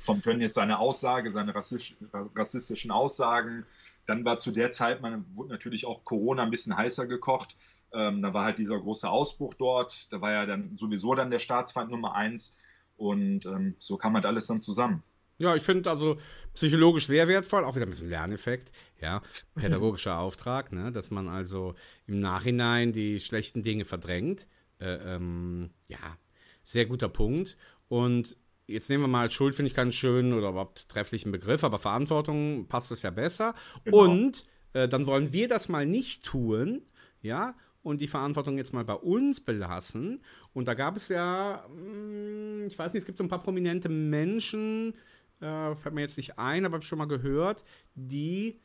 [0.00, 3.64] vom Tönnies seine Aussage, seine rassistischen Aussagen.
[4.06, 7.56] Dann war zu der Zeit, man wurde natürlich auch Corona ein bisschen heißer gekocht.
[7.92, 10.12] Ähm, da war halt dieser große Ausbruch dort.
[10.12, 12.58] Da war ja dann sowieso dann der Staatsfeind Nummer eins.
[12.96, 15.02] Und ähm, so kam halt alles dann zusammen.
[15.38, 16.18] Ja, ich finde also
[16.52, 19.22] psychologisch sehr wertvoll, auch wieder ein bisschen Lerneffekt, ja,
[19.54, 21.74] pädagogischer Auftrag, ne, dass man also
[22.06, 24.46] im Nachhinein die schlechten Dinge verdrängt.
[24.78, 26.18] Äh, ähm, ja,
[26.62, 27.56] sehr guter Punkt.
[27.88, 28.36] Und
[28.70, 32.66] jetzt nehmen wir mal Schuld, finde ich keinen schönen oder überhaupt trefflichen Begriff, aber Verantwortung
[32.68, 33.54] passt es ja besser.
[33.84, 34.04] Genau.
[34.04, 36.82] Und äh, dann wollen wir das mal nicht tun,
[37.22, 40.22] ja, und die Verantwortung jetzt mal bei uns belassen.
[40.52, 43.88] Und da gab es ja, hm, ich weiß nicht, es gibt so ein paar prominente
[43.88, 44.94] Menschen,
[45.40, 47.64] äh, fällt mir jetzt nicht ein, aber habe ich schon mal gehört,
[47.94, 48.60] die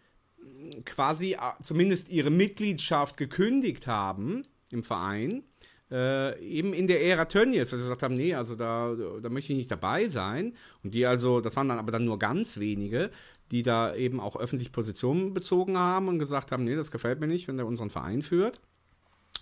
[0.85, 5.43] quasi äh, zumindest ihre Mitgliedschaft gekündigt haben im Verein,
[5.91, 9.53] äh, eben in der Ära Tönnies, weil sie gesagt haben, nee, also da, da möchte
[9.53, 10.53] ich nicht dabei sein.
[10.83, 13.11] Und die also, das waren dann aber dann nur ganz wenige,
[13.51, 17.27] die da eben auch öffentlich Positionen bezogen haben und gesagt haben, nee, das gefällt mir
[17.27, 18.59] nicht, wenn der unseren Verein führt.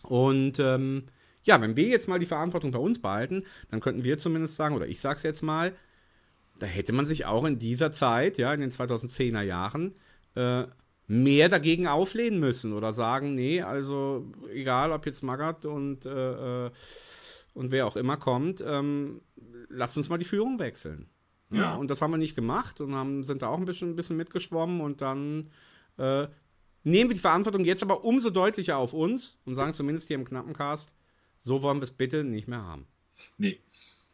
[0.03, 1.05] Und ähm,
[1.43, 4.75] ja, wenn wir jetzt mal die Verantwortung bei uns behalten, dann könnten wir zumindest sagen,
[4.75, 5.73] oder ich sage es jetzt mal,
[6.59, 9.95] da hätte man sich auch in dieser Zeit, ja, in den 2010er Jahren,
[10.35, 10.65] äh,
[11.13, 16.71] mehr dagegen auflehnen müssen oder sagen, nee, also egal, ob jetzt Magath und, äh, äh,
[17.53, 19.21] und wer auch immer kommt, ähm,
[19.69, 21.07] lasst uns mal die Führung wechseln.
[21.51, 21.57] Ja.
[21.57, 21.75] ja.
[21.75, 24.17] Und das haben wir nicht gemacht und haben, sind da auch ein bisschen, ein bisschen
[24.17, 25.51] mitgeschwommen und dann
[25.97, 26.27] äh,
[26.83, 30.25] nehmen wir die Verantwortung jetzt aber umso deutlicher auf uns und sagen zumindest hier im
[30.25, 30.93] knappen Cast,
[31.39, 32.87] so wollen wir es bitte nicht mehr haben.
[33.37, 33.59] Nee,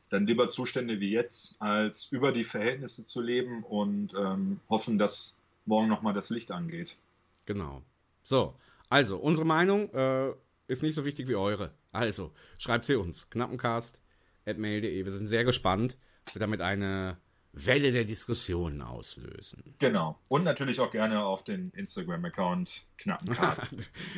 [0.10, 5.40] dann lieber Zustände wie jetzt, als über die Verhältnisse zu leben und ähm, hoffen, dass
[5.70, 6.98] morgen nochmal das Licht angeht.
[7.46, 7.82] Genau.
[8.24, 8.56] So,
[8.90, 10.34] also, unsere Meinung äh,
[10.68, 11.72] ist nicht so wichtig wie eure.
[11.92, 13.30] Also, schreibt sie uns.
[13.30, 15.06] Knappencast.mail.de.
[15.06, 15.98] Wir sind sehr gespannt,
[16.28, 17.18] ob wir damit eine
[17.54, 19.76] Welle der Diskussionen auslösen.
[19.80, 20.20] Genau.
[20.28, 23.76] Und natürlich auch gerne auf den Instagram-Account Knappencast.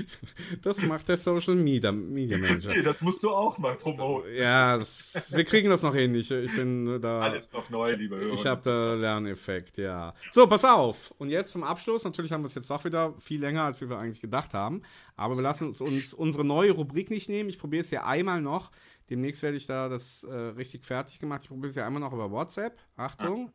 [0.61, 2.71] das macht der Social Media, Media Manager.
[2.75, 4.33] Nee, das musst du auch mal promoten.
[4.33, 6.15] Ja, das, wir kriegen das noch hin.
[6.15, 7.21] Ich, ich bin da.
[7.21, 8.33] Alles noch neu, liebe Hörer.
[8.33, 10.13] Ich habe da Lerneffekt, ja.
[10.31, 11.13] So, pass auf.
[11.17, 12.03] Und jetzt zum Abschluss.
[12.03, 14.81] Natürlich haben wir es jetzt doch wieder viel länger, als wir eigentlich gedacht haben.
[15.15, 17.49] Aber wir lassen uns, uns unsere neue Rubrik nicht nehmen.
[17.49, 18.71] Ich probiere es hier einmal noch
[19.11, 21.41] Demnächst werde ich da das äh, richtig fertig gemacht.
[21.43, 22.79] Ich probiere es ja einmal noch über WhatsApp.
[22.95, 23.51] Achtung.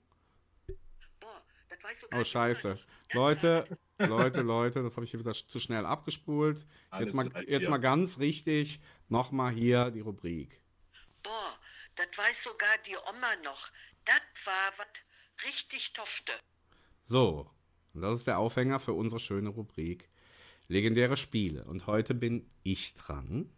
[2.15, 2.79] Oh, scheiße.
[3.13, 3.65] Leute,
[3.99, 6.67] Leute, Leute, das habe ich hier wieder zu schnell abgespult.
[6.99, 10.61] Jetzt mal, jetzt mal ganz richtig nochmal hier die Rubrik.
[11.23, 11.59] Boah,
[11.95, 13.71] das weiß sogar die Oma noch.
[14.05, 16.33] Das war was richtig tofte.
[17.03, 17.51] So,
[17.95, 20.11] und das ist der Aufhänger für unsere schöne Rubrik.
[20.69, 21.65] Legendäre Spiele.
[21.65, 23.51] Und heute bin ich dran.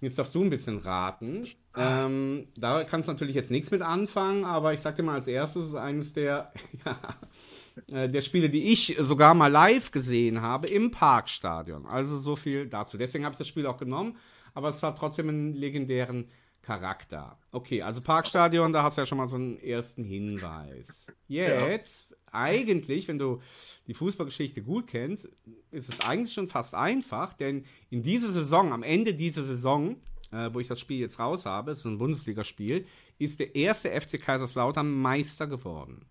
[0.00, 1.46] Jetzt darfst du ein bisschen raten.
[1.76, 5.26] Ähm, da kannst du natürlich jetzt nichts mit anfangen, aber ich sag dir mal als
[5.26, 6.52] erstes, ist eines der,
[6.86, 11.86] ja, äh, der Spiele, die ich sogar mal live gesehen habe im Parkstadion.
[11.86, 12.96] Also so viel dazu.
[12.96, 14.16] Deswegen habe ich das Spiel auch genommen,
[14.54, 16.28] aber es hat trotzdem einen legendären
[16.62, 17.38] Charakter.
[17.52, 21.06] Okay, also Parkstadion, da hast du ja schon mal so einen ersten Hinweis.
[21.26, 23.40] Jetzt, eigentlich, wenn du
[23.86, 25.28] die Fußballgeschichte gut kennst,
[25.70, 29.96] ist es eigentlich schon fast einfach, denn in dieser Saison, am Ende dieser Saison,
[30.32, 32.86] äh, wo ich das Spiel jetzt raus habe, es ist ein Bundesligaspiel,
[33.18, 36.06] ist der erste FC Kaiserslautern Meister geworden.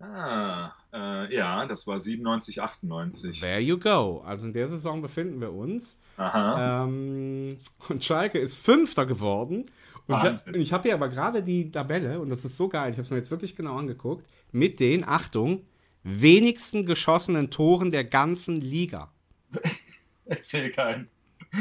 [0.00, 3.40] Ah, äh, ja, das war 97, 98.
[3.40, 4.22] There you go.
[4.24, 5.98] Also in der Saison befinden wir uns.
[6.16, 6.84] Aha.
[6.84, 7.56] Ähm,
[7.88, 9.66] und Schalke ist Fünfter geworden.
[10.06, 10.54] Und ich, Wahnsinn.
[10.54, 13.02] hab- ich habe hier aber gerade die Tabelle, und das ist so geil, ich habe
[13.02, 15.66] es mir jetzt wirklich genau angeguckt, mit den, Achtung,
[16.02, 19.12] wenigsten geschossenen Toren der ganzen Liga.
[20.24, 21.08] Erzähl keinen.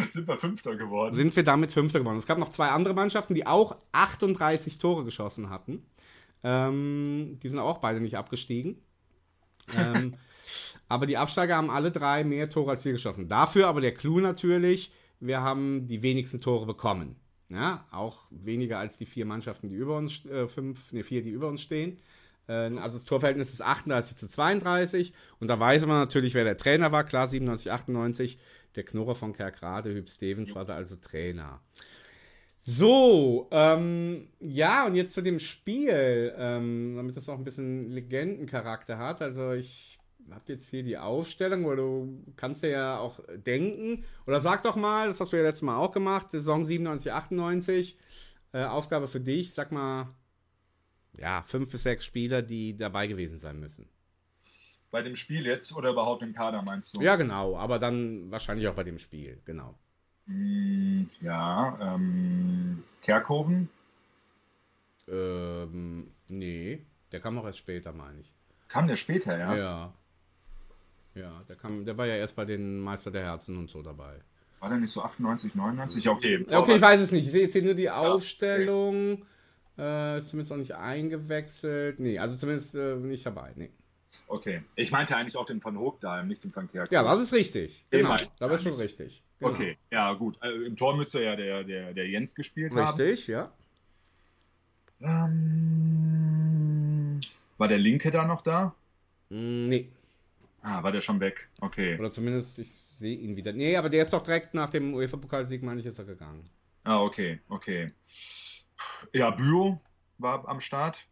[0.10, 1.16] Sind wir Fünfter geworden?
[1.16, 2.18] Sind wir damit Fünfter geworden.
[2.18, 5.86] Es gab noch zwei andere Mannschaften, die auch 38 Tore geschossen hatten.
[6.44, 8.82] Ähm, die sind auch beide nicht abgestiegen.
[9.78, 10.16] ähm,
[10.90, 13.30] aber die Absteiger haben alle drei mehr Tore als wir geschossen.
[13.30, 17.16] Dafür aber der Clou natürlich, wir haben die wenigsten Tore bekommen.
[17.50, 21.30] Ja, auch weniger als die vier Mannschaften, die über uns, äh, fünf, ne, vier, die
[21.30, 21.98] über uns stehen.
[22.48, 25.14] Äh, also das Torverhältnis ist 38 zu 32.
[25.40, 27.04] Und da weiß man natürlich, wer der Trainer war.
[27.04, 28.38] Klar, 97, 98.
[28.76, 31.62] Der Knurrer von Kerkrade, Hüb Stevens, war da also Trainer.
[32.62, 38.98] So, ähm, ja, und jetzt zu dem Spiel, ähm, damit das auch ein bisschen Legendencharakter
[38.98, 39.22] hat.
[39.22, 39.98] Also ich
[40.30, 44.04] habe jetzt hier die Aufstellung, weil du kannst dir ja auch denken.
[44.26, 47.98] Oder sag doch mal, das hast du ja letztes Mal auch gemacht, Saison 97, 98.
[48.52, 50.14] Äh, Aufgabe für dich, sag mal,
[51.18, 53.88] ja, fünf bis sechs Spieler, die dabei gewesen sein müssen.
[54.92, 57.02] Bei dem Spiel jetzt oder überhaupt im Kader meinst du?
[57.02, 59.78] Ja, genau, aber dann wahrscheinlich auch bei dem Spiel, genau.
[60.26, 63.70] Mm, Ja, ähm, Kerkhoven,
[65.10, 68.34] Ähm, nee, der kam auch erst später, meine ich.
[68.68, 69.64] kam der später erst?
[69.64, 69.94] Ja.
[71.16, 74.20] Ja, der, kam, der war ja erst bei den Meister der Herzen und so dabei.
[74.60, 76.04] War der nicht so 98, 99?
[76.04, 76.46] Ja, okay.
[76.50, 77.26] Ja, okay, ich weiß es nicht.
[77.26, 79.26] Ich sehe jetzt hier nur die Aufstellung.
[79.78, 82.00] Äh, ist zumindest auch nicht eingewechselt.
[82.00, 83.52] Nee, also zumindest äh, nicht dabei.
[83.56, 83.70] Nee.
[84.28, 84.64] Okay.
[84.76, 86.94] Ich meinte eigentlich auch den von Hochdahlem, nicht den von Kerkhoven.
[86.94, 87.86] Ja, das ist richtig.
[87.92, 89.22] Genau, ich da bist du richtig.
[89.40, 89.52] Genau.
[89.52, 90.36] Okay, ja, gut.
[90.40, 93.00] Also, Im Tor müsste ja der, der, der Jens gespielt haben.
[93.00, 93.52] Richtig, ja.
[95.88, 97.20] Ähm,
[97.58, 98.74] war der Linke da noch da?
[99.30, 99.90] Mm, Nee.
[100.62, 101.48] Ah, war der schon weg.
[101.62, 101.98] Okay.
[102.00, 103.54] Oder zumindest, ich sehe ihn wieder.
[103.54, 106.50] Nee, aber der ist doch direkt nach dem UEFA-Pokalsieg, meine ich, ist er gegangen.
[106.84, 107.92] Ah, okay, okay.
[109.14, 109.80] Ja, Büo
[110.18, 111.06] war am Start.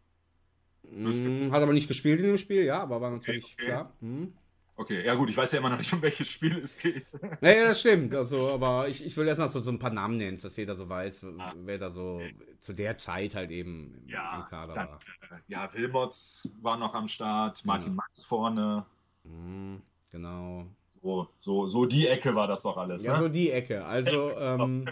[0.82, 3.64] Mm, hat aber nicht gespielt in dem Spiel, ja, aber war natürlich okay.
[3.66, 3.92] klar.
[4.00, 4.32] Hm.
[4.78, 7.06] Okay, ja gut, ich weiß ja immer noch nicht, um welches Spiel es geht.
[7.40, 8.14] Naja, das stimmt.
[8.14, 10.86] Also, aber ich, ich will erstmal so, so ein paar Namen nennen, dass jeder so
[10.88, 11.54] weiß, Ah.
[11.64, 12.20] wer da so
[12.60, 14.98] zu der Zeit halt eben im, Ja, im Kader dann, war.
[15.30, 17.96] äh, ja, Wilmots war noch am Start, Martin Ja.
[17.96, 18.84] Max vorne.
[19.24, 19.80] Mhm,
[20.12, 20.66] genau.
[21.02, 23.02] So, so, so die Ecke war das doch alles.
[23.04, 23.30] Ja, so ne?
[23.30, 23.82] die Ecke.
[23.86, 24.86] Also, ähm,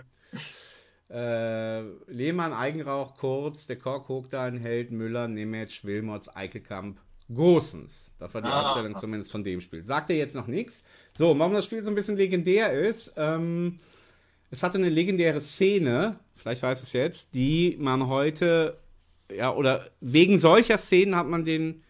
[1.11, 1.80] äh,
[2.11, 6.98] Lehmann, Eigenrauch, Kurz, der Kork, Hogdahl, Held, Müller, Nemetsch, Wilmots, Eickelkamp,
[7.32, 8.12] Gosens.
[8.18, 8.62] Das war die Ah.
[8.62, 9.84] Aufstellung zumindest von dem Spiel.
[9.84, 10.82] Sagt er jetzt noch nichts.
[11.16, 13.78] So, warum das Spiel so ein bisschen legendär ist, ähm,
[14.50, 18.78] es hatte eine legendäre Szene, vielleicht weiß es jetzt, die man heute,
[19.34, 21.82] ja, oder wegen solcher Szenen hat man den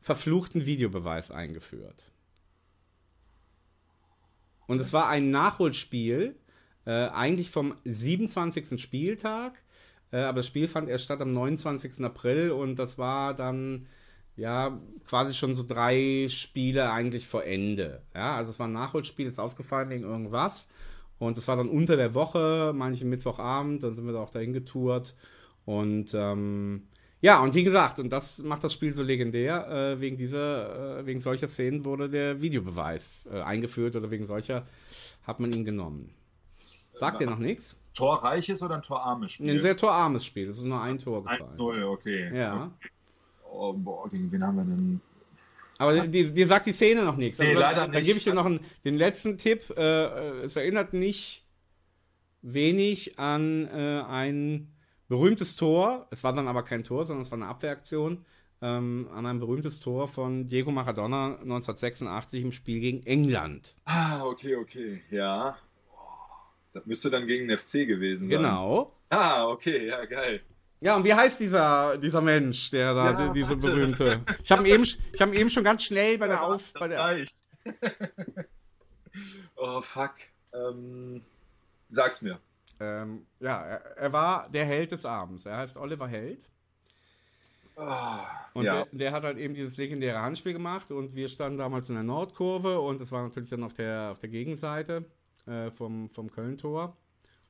[0.00, 2.12] verfluchten Videobeweis eingeführt.
[4.66, 6.36] Und es war ein Nachholspiel,
[6.88, 8.80] äh, eigentlich vom 27.
[8.80, 9.52] Spieltag,
[10.10, 12.02] äh, aber das Spiel fand erst statt am 29.
[12.02, 13.86] April und das war dann
[14.36, 18.00] ja quasi schon so drei Spiele eigentlich vor Ende.
[18.14, 20.66] Ja, also es war ein Nachholspiel, ist ausgefallen wegen irgendwas.
[21.18, 24.54] Und es war dann unter der Woche, manche Mittwochabend, dann sind wir da auch dahin
[24.54, 25.14] getourt.
[25.66, 26.84] Und ähm,
[27.20, 31.06] ja, und wie gesagt, und das macht das Spiel so legendär, äh, wegen dieser, äh,
[31.06, 34.64] wegen solcher Szenen wurde der Videobeweis äh, eingeführt oder wegen solcher
[35.26, 36.14] hat man ihn genommen.
[36.98, 37.76] Sagt ihr noch nichts?
[37.94, 39.50] Torreiches oder ein torarmes Spiel?
[39.50, 41.42] Ein sehr torarmes Spiel, es ist nur ein Tor gefallen.
[41.42, 42.36] 1-0, okay.
[42.36, 42.70] Ja.
[43.50, 45.00] Oh, boah, gegen wen haben wir denn?
[45.78, 47.38] Aber dir, dir sagt die Szene noch nichts.
[47.38, 48.04] Nee, leider Dann nicht.
[48.04, 49.70] gebe ich dir noch einen, den letzten Tipp.
[49.76, 51.44] Äh, es erinnert nicht
[52.42, 54.72] wenig an äh, ein
[55.08, 56.06] berühmtes Tor.
[56.10, 58.24] Es war dann aber kein Tor, sondern es war eine Abwehraktion.
[58.60, 63.76] Ähm, an ein berühmtes Tor von Diego Maradona 1986 im Spiel gegen England.
[63.84, 65.00] Ah, okay, okay.
[65.10, 65.56] Ja.
[66.68, 68.38] Oh, Das müsste dann gegen den FC gewesen sein.
[68.38, 68.92] Genau.
[69.10, 70.40] Ah, okay, ja, geil.
[70.80, 73.62] Ja, und wie heißt dieser, dieser Mensch, der da, Ja, die, diese warte.
[73.62, 74.20] berühmte?
[74.44, 76.72] Ich habe ihn, eben, ich hab ihn eben schon ganz schnell bei der Auf.
[76.72, 77.44] das Bei der, reicht.
[79.56, 80.14] oh, fuck.
[80.54, 81.22] Ähm,
[81.88, 82.38] sag's mir.
[82.80, 85.46] ähm, ja, er, er war der Held des Abends.
[85.46, 86.48] Er heißt Oliver Held.
[87.76, 88.20] Ah,
[88.54, 88.84] Und ja.
[88.84, 92.02] der, der hat halt eben dieses legendäre Handspiel gemacht und wir standen damals in der
[92.04, 95.04] Nordkurve und es war natürlich dann auf der, auf der Gegenseite
[95.46, 96.96] äh, vom, vom Köln-Tor.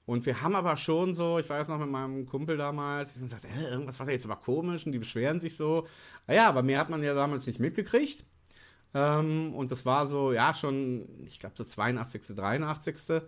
[0.06, 3.28] Und wir haben aber schon so, ich weiß noch mit meinem Kumpel damals, die sind
[3.28, 5.86] gesagt, äh, irgendwas war da jetzt aber komisch und die beschweren sich so.
[6.26, 8.24] Ja, aber mehr hat man ja damals nicht mitgekriegt.
[8.94, 13.22] Ähm, und das war so, ja, schon, ich glaube, so 82., 83.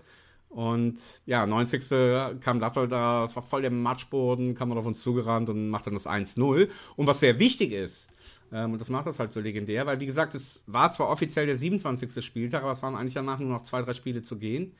[0.51, 2.40] Und ja, 90.
[2.40, 5.86] kam Lattold da, es war voll der Matschboden, kam er auf uns zugerannt und macht
[5.86, 6.68] dann das 1-0.
[6.96, 8.11] Und was sehr wichtig ist,
[8.53, 11.46] ähm, und das macht das halt so legendär, weil wie gesagt, es war zwar offiziell
[11.46, 12.24] der 27.
[12.24, 14.74] Spieltag, aber es waren eigentlich danach nur noch zwei, drei Spiele zu gehen.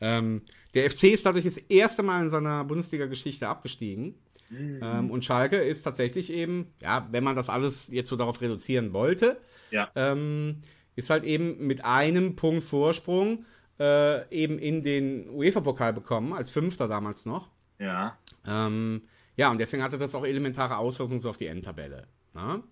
[0.00, 0.42] Ähm,
[0.74, 4.14] der FC ist dadurch das erste Mal in seiner Bundesliga-Geschichte abgestiegen.
[4.50, 4.80] Mhm.
[4.80, 8.92] Ähm, und Schalke ist tatsächlich eben, ja, wenn man das alles jetzt so darauf reduzieren
[8.92, 9.40] wollte,
[9.72, 9.90] ja.
[9.96, 10.58] ähm,
[10.94, 13.44] ist halt eben mit einem Punkt Vorsprung
[13.78, 17.50] äh, eben in den UEFA-Pokal bekommen, als Fünfter damals noch.
[17.78, 18.18] Ja.
[18.46, 19.02] Ähm,
[19.36, 22.06] ja, und deswegen hatte das auch elementare Auswirkungen so auf die Endtabelle.
[22.32, 22.56] Na?
[22.56, 22.62] Ne?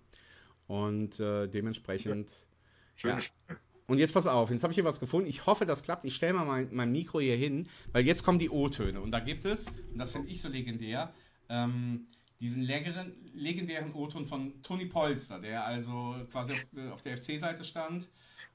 [0.67, 2.33] Und äh, dementsprechend.
[2.97, 3.19] Schön.
[3.19, 3.57] Ja.
[3.87, 5.29] Und jetzt pass auf, jetzt habe ich hier was gefunden.
[5.29, 6.07] Ich hoffe, das klappt.
[6.07, 9.01] Ich stelle mal mein, mein, Mikro hier hin, weil jetzt kommen die O-Töne.
[9.01, 11.13] Und da gibt es, und das finde ich so legendär,
[11.51, 12.07] ähm,
[12.41, 17.65] diesen leckeren, legendären O-Ton von Toni Polster, der also quasi auf, äh, auf der FC-Seite
[17.65, 18.09] stand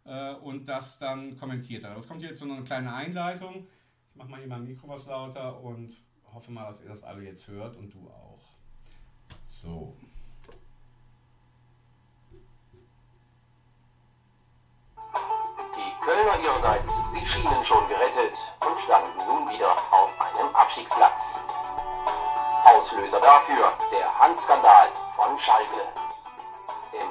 [0.05, 1.95] äh, und das dann kommentiert hat.
[1.95, 3.67] Das kommt jetzt so eine kleine Einleitung.
[4.09, 5.91] Ich mache mal hier mein Mikro was lauter und
[6.33, 8.39] hoffe mal, dass ihr das alle jetzt hört und du auch.
[9.45, 9.95] So.
[16.09, 18.35] Kölner ihrerseits, sie schienen schon gerettet
[18.65, 21.39] und standen nun wieder auf einem Abstiegsplatz.
[22.63, 26.08] Auslöser dafür der Handskandal von Schalke.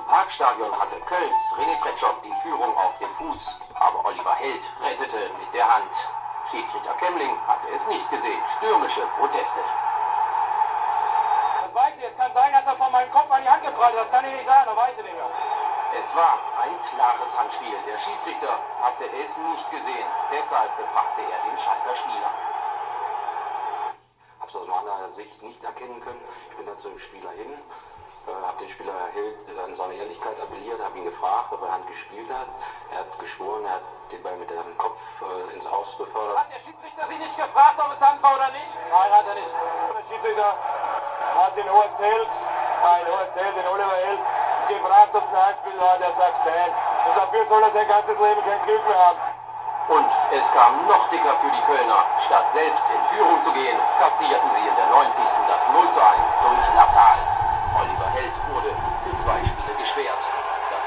[0.09, 5.30] Im Parkstadion hatte Kölns René Tretschok die Führung auf dem Fuß, aber Oliver Held rettete
[5.38, 5.94] mit der Hand.
[6.50, 8.40] Schiedsrichter Kemmling hatte es nicht gesehen.
[8.56, 9.61] Stürmische Proteste.
[11.61, 12.04] Das weiß ich.
[12.04, 14.00] Es kann sein, dass er von meinem Kopf an die Hand geprallt hat.
[14.00, 14.64] Das kann ich nicht sagen.
[14.64, 15.30] Das weiß ich nicht mehr.
[16.00, 17.76] Es war ein klares Handspiel.
[17.86, 20.09] Der Schiedsrichter hatte es nicht gesehen.
[20.32, 22.32] Deshalb befragte er den Schalker Spieler.
[23.92, 26.24] Ich habe es aus meiner Sicht nicht erkennen können.
[26.48, 27.52] Ich bin dann zu dem Spieler hin,
[28.47, 32.29] habe den Spieler erhält, an seine Ehrlichkeit appelliert, habe ihn gefragt, ob er Hand gespielt
[32.33, 32.49] hat.
[32.93, 36.39] Er hat geschworen, er hat den Ball mit dem Kopf äh, ins Aus befördert.
[36.39, 38.72] Hat der Schiedsrichter Sie nicht gefragt, ob es Hand war oder nicht?
[38.91, 39.53] Nein, hat er nicht.
[39.53, 40.57] Der Schiedsrichter
[41.35, 42.33] hat den Horst Held,
[42.83, 44.20] nein, Horst Held, den Oliver Held,
[44.68, 46.72] gefragt, ob es ein Handspiel war, der sagt nein.
[47.09, 49.18] Und dafür soll er sein ganzes Leben kein Glück mehr haben.
[49.89, 52.05] Und es kam noch dicker für die Kölner.
[52.26, 55.24] Statt selbst in Führung zu gehen, kassierten sie in der 90.
[55.49, 57.18] das 0 zu 1 durch Latal.
[57.81, 60.24] Oliver Held wurde für zwei Spiele gesperrt.
[60.70, 60.87] Das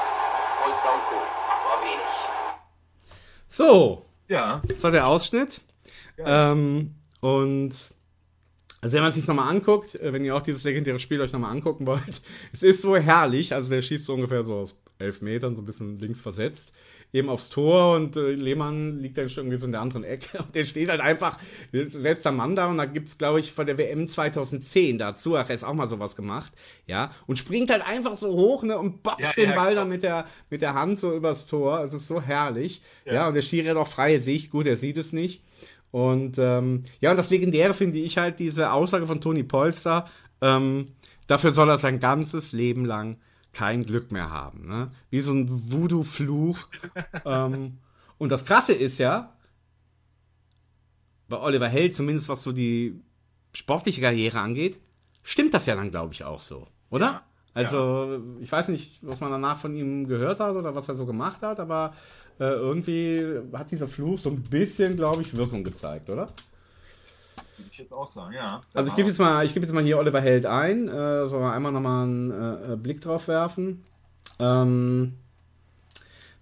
[0.62, 1.18] Polster und Co.
[1.18, 2.14] aber wenig.
[3.52, 4.06] So.
[4.28, 4.62] Ja.
[4.66, 5.60] Das war der Ausschnitt.
[6.16, 6.52] Ja.
[6.52, 7.74] Ähm, und
[8.80, 11.52] also wenn man sich nochmal anguckt, äh, wenn ihr auch dieses legendäre Spiel euch nochmal
[11.52, 12.22] angucken wollt,
[12.52, 13.54] es ist so herrlich.
[13.54, 16.72] Also der schießt so ungefähr so aus elf Metern, so ein bisschen links versetzt,
[17.12, 20.38] eben aufs Tor und äh, Lehmann liegt dann schon irgendwie so in der anderen Ecke.
[20.42, 21.38] Und der steht halt einfach,
[21.72, 25.18] letzter Mann da und da gibt es, glaube ich, von der WM 2010, da hat
[25.18, 26.52] Suarez auch mal sowas gemacht,
[26.86, 30.02] ja, und springt halt einfach so hoch, ne, und boxt ja, den Ball dann mit
[30.02, 31.84] der, mit der Hand so übers Tor.
[31.84, 32.82] Es ist so herrlich.
[33.04, 35.42] Ja, ja und der Schiri hat auch freie Sicht, gut, er sieht es nicht.
[35.90, 40.06] Und ähm, ja, und das Legendäre finde ich halt diese Aussage von Toni Polster.
[40.40, 40.88] Ähm,
[41.26, 43.18] dafür soll er sein ganzes Leben lang
[43.52, 44.66] kein Glück mehr haben.
[44.66, 44.90] Ne?
[45.10, 46.58] Wie so ein Voodoo-Fluch.
[47.24, 47.78] ähm,
[48.18, 49.32] und das Krasse ist ja,
[51.28, 53.00] bei Oliver Held, zumindest was so die
[53.52, 54.80] sportliche Karriere angeht,
[55.22, 57.06] stimmt das ja dann, glaube ich, auch so, oder?
[57.06, 57.22] Ja,
[57.54, 58.20] also, ja.
[58.40, 61.42] ich weiß nicht, was man danach von ihm gehört hat oder was er so gemacht
[61.42, 61.94] hat, aber
[62.40, 66.32] äh, irgendwie hat dieser Fluch so ein bisschen, glaube ich, Wirkung gezeigt, oder?
[67.62, 68.62] Würde ich jetzt auch sagen, ja.
[68.74, 71.52] Also ich gebe jetzt mal, gebe jetzt mal hier Oliver Held ein, äh, sollen wir
[71.52, 72.30] einmal nochmal einen
[72.72, 73.84] äh, Blick drauf werfen.
[74.38, 75.14] Ähm,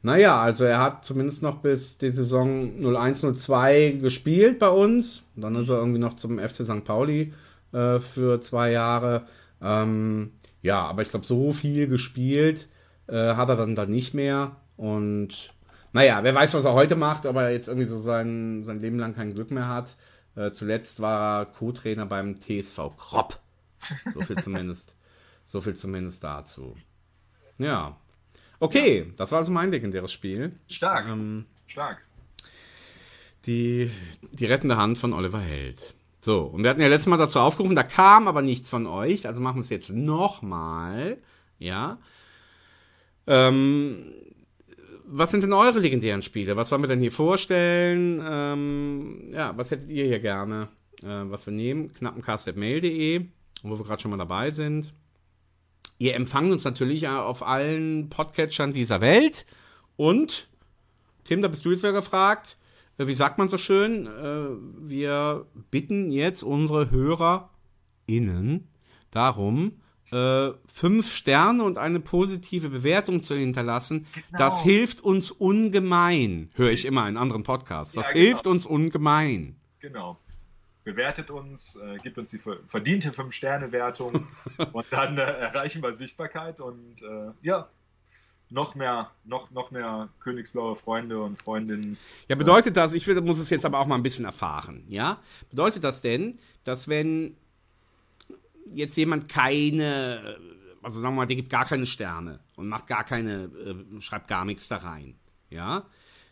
[0.02, 5.24] naja, also er hat zumindest noch bis die Saison 01-02 gespielt bei uns.
[5.36, 6.84] Dann ist er irgendwie noch zum FC St.
[6.84, 7.34] Pauli
[7.72, 9.26] äh, für zwei Jahre.
[9.60, 12.68] Ähm, ja, aber ich glaube, so viel gespielt
[13.08, 14.56] äh, hat er dann da nicht mehr.
[14.78, 15.52] Und
[15.92, 18.98] naja, wer weiß, was er heute macht, ob er jetzt irgendwie so sein, sein Leben
[18.98, 19.96] lang kein Glück mehr hat.
[20.36, 23.40] Äh, zuletzt war er Co-Trainer beim TSV Kropp.
[24.14, 24.94] So viel zumindest.
[25.44, 26.76] so viel zumindest dazu.
[27.58, 27.96] Ja.
[28.58, 30.52] Okay, das war also mein legendäres Spiel.
[30.68, 31.08] Stark.
[31.08, 32.04] Ähm, Stark.
[33.46, 33.90] Die,
[34.32, 35.94] die rettende Hand von Oliver Held.
[36.20, 39.26] So, und wir hatten ja letztes Mal dazu aufgerufen, da kam aber nichts von euch,
[39.26, 41.16] also machen wir es jetzt nochmal.
[41.58, 41.98] Ja.
[43.26, 44.12] Ähm,
[45.06, 46.56] was sind denn eure legendären Spiele?
[46.56, 48.22] Was sollen wir denn hier vorstellen?
[48.24, 50.68] Ähm, ja, was hättet ihr hier gerne,
[51.02, 51.92] äh, was wir nehmen?
[51.92, 53.26] knappencast.mail.de,
[53.62, 54.92] wo wir gerade schon mal dabei sind.
[55.98, 59.44] Ihr empfangt uns natürlich auf allen Podcatchern dieser Welt.
[59.96, 60.48] Und,
[61.24, 62.56] Tim, da bist du jetzt wieder gefragt.
[62.96, 64.48] äh, wie sagt man so schön, äh,
[64.80, 68.68] wir bitten jetzt unsere HörerInnen
[69.10, 69.79] darum,
[70.12, 74.06] äh, fünf Sterne und eine positive Bewertung zu hinterlassen.
[74.14, 74.38] Genau.
[74.38, 77.94] Das hilft uns ungemein, höre ich immer in anderen Podcasts.
[77.94, 78.24] Das Ja, genau.
[78.26, 79.56] hilft uns ungemein.
[79.80, 80.18] Genau.
[80.82, 84.26] Bewertet uns, äh, gibt uns die ver- verdiente 5-Sterne-Wertung
[84.72, 87.68] und dann äh, erreichen wir Sichtbarkeit und äh, ja,
[88.48, 91.96] noch mehr, noch, noch mehr königsblaue Freunde und Freundinnen.
[92.28, 95.18] Ja, bedeutet das, ich will, muss es jetzt aber auch mal ein bisschen erfahren, ja?
[95.50, 97.36] Bedeutet das denn, dass wenn
[98.66, 100.36] jetzt jemand keine,
[100.82, 104.28] also sagen wir mal, der gibt gar keine Sterne und macht gar keine, äh, schreibt
[104.28, 105.14] gar nichts da rein,
[105.50, 105.84] ja?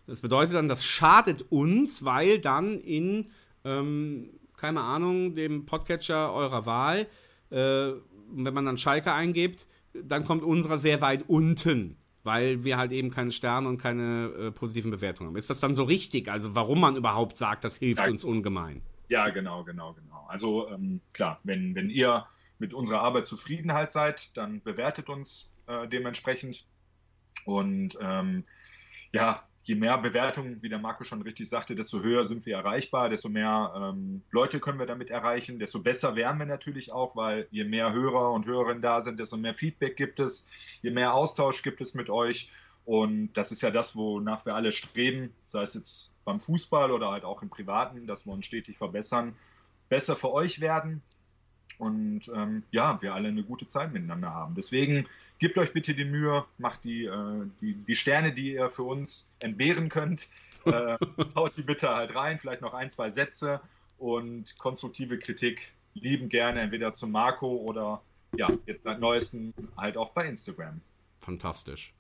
[0.07, 3.31] Das bedeutet dann, das schadet uns, weil dann in,
[3.65, 7.07] ähm, keine Ahnung, dem Podcatcher eurer Wahl,
[7.51, 7.93] äh,
[8.31, 13.11] wenn man dann Schalke eingibt, dann kommt unserer sehr weit unten, weil wir halt eben
[13.11, 15.37] keine Sterne und keine äh, positiven Bewertungen haben.
[15.37, 16.31] Ist das dann so richtig?
[16.31, 18.09] Also warum man überhaupt sagt, das hilft Ja.
[18.11, 18.81] uns ungemein?
[19.09, 20.08] Ja, genau, genau, genau.
[20.29, 22.27] Also ähm, klar, wenn, wenn ihr
[22.59, 26.67] mit unserer Arbeit zufrieden halt seid, dann bewertet uns äh, dementsprechend.
[27.45, 28.45] Und ähm,
[29.13, 33.11] ja, je mehr Bewertungen, wie der Marco schon richtig sagte, desto höher sind wir erreichbar,
[33.11, 37.47] desto mehr ähm, Leute können wir damit erreichen, desto besser wären wir natürlich auch, weil
[37.51, 40.49] je mehr Hörer und Hörerinnen da sind, desto mehr Feedback gibt es,
[40.83, 42.51] je mehr Austausch gibt es mit euch.
[42.87, 47.11] Und das ist ja das, wonach wir alle streben, sei es jetzt beim Fußball oder
[47.11, 49.37] halt auch im Privaten, dass wir uns stetig verbessern,
[49.89, 51.03] besser für euch werden
[51.79, 54.55] und ähm, ja, wir alle eine gute Zeit miteinander haben.
[54.55, 55.07] Deswegen
[55.39, 59.33] gebt euch bitte die Mühe, macht die, äh, die, die Sterne, die ihr für uns
[59.39, 60.29] entbehren könnt,
[60.65, 60.97] äh,
[61.35, 63.61] haut die bitte halt rein, vielleicht noch ein, zwei Sätze
[63.99, 68.03] und konstruktive Kritik lieben gerne entweder zu Marco oder
[68.37, 70.81] ja, jetzt seit neuestem halt auch bei Instagram.
[71.21, 71.95] Fantastisch.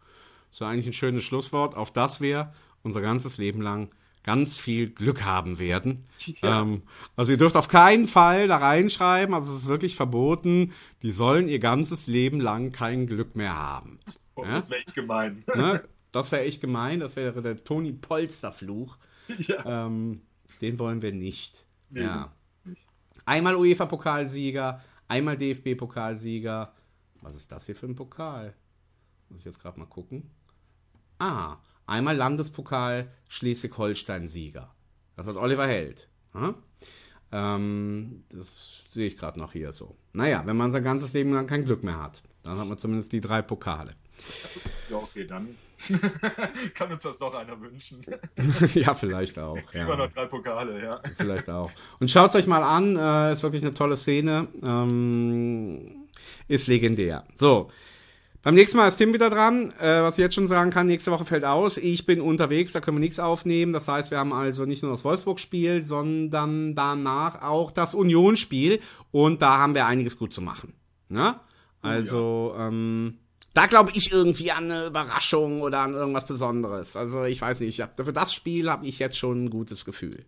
[0.50, 3.90] So eigentlich ein schönes Schlusswort, auf das wir unser ganzes Leben lang
[4.28, 6.04] ganz viel Glück haben werden.
[6.42, 6.60] Ja.
[6.60, 6.82] Ähm,
[7.16, 10.72] also ihr dürft auf keinen Fall da reinschreiben, also es ist wirklich verboten,
[11.02, 13.98] die sollen ihr ganzes Leben lang kein Glück mehr haben.
[14.34, 14.56] Oh, Ja?
[14.56, 15.42] Das wäre echt gemein.
[15.56, 15.82] Ne?
[16.12, 18.98] Das wäre echt gemein, das wäre der Toni Polster-Fluch.
[19.38, 19.86] ja.
[19.86, 20.20] Ähm,
[20.60, 21.64] den wollen wir nicht.
[21.88, 22.30] Nee, ja.
[22.64, 22.86] nicht.
[23.24, 26.72] Einmal UEFA-Pokalsieger, einmal DFB-Pokalsieger.
[27.22, 28.54] Was ist das hier für ein Pokal?
[29.30, 30.30] Muss ich jetzt gerade mal gucken.
[31.18, 31.56] Ah,
[31.88, 34.68] einmal Landespokal Schleswig-Holstein-Sieger.
[35.16, 36.08] Das hat Oliver Held.
[36.32, 36.54] Hm?
[37.32, 39.96] Ähm, das sehe ich gerade noch hier so.
[40.12, 43.12] Naja, wenn man sein ganzes Leben lang kein Glück mehr hat, dann hat man zumindest
[43.12, 43.94] die drei Pokale.
[44.90, 45.48] Ja, okay, dann
[46.74, 48.00] kann uns das doch einer wünschen.
[48.74, 49.58] ja, vielleicht auch.
[49.72, 49.96] Immer Ja.
[49.96, 51.00] noch drei Pokale, ja.
[51.16, 51.70] Vielleicht auch.
[52.00, 54.48] Und schaut euch mal an, äh, ist wirklich eine tolle Szene.
[54.62, 56.08] Ähm,
[56.48, 57.24] ist legendär.
[57.34, 57.70] So.
[58.42, 59.72] Beim nächsten Mal ist Tim wieder dran.
[59.80, 61.76] Äh, was ich jetzt schon sagen kann, nächste Woche fällt aus.
[61.76, 63.72] Ich bin unterwegs, da können wir nichts aufnehmen.
[63.72, 68.80] Das heißt, wir haben also nicht nur das Wolfsburg-Spiel, sondern danach auch das Union-Spiel.
[69.10, 70.74] Und da haben wir einiges gut zu machen.
[71.08, 71.34] Ne?
[71.82, 73.18] Also, ähm,
[73.54, 76.96] da glaube ich irgendwie an eine Überraschung oder an irgendwas Besonderes.
[76.96, 77.74] Also, ich weiß nicht.
[77.74, 80.24] Ich hab, für das Spiel habe ich jetzt schon ein gutes Gefühl.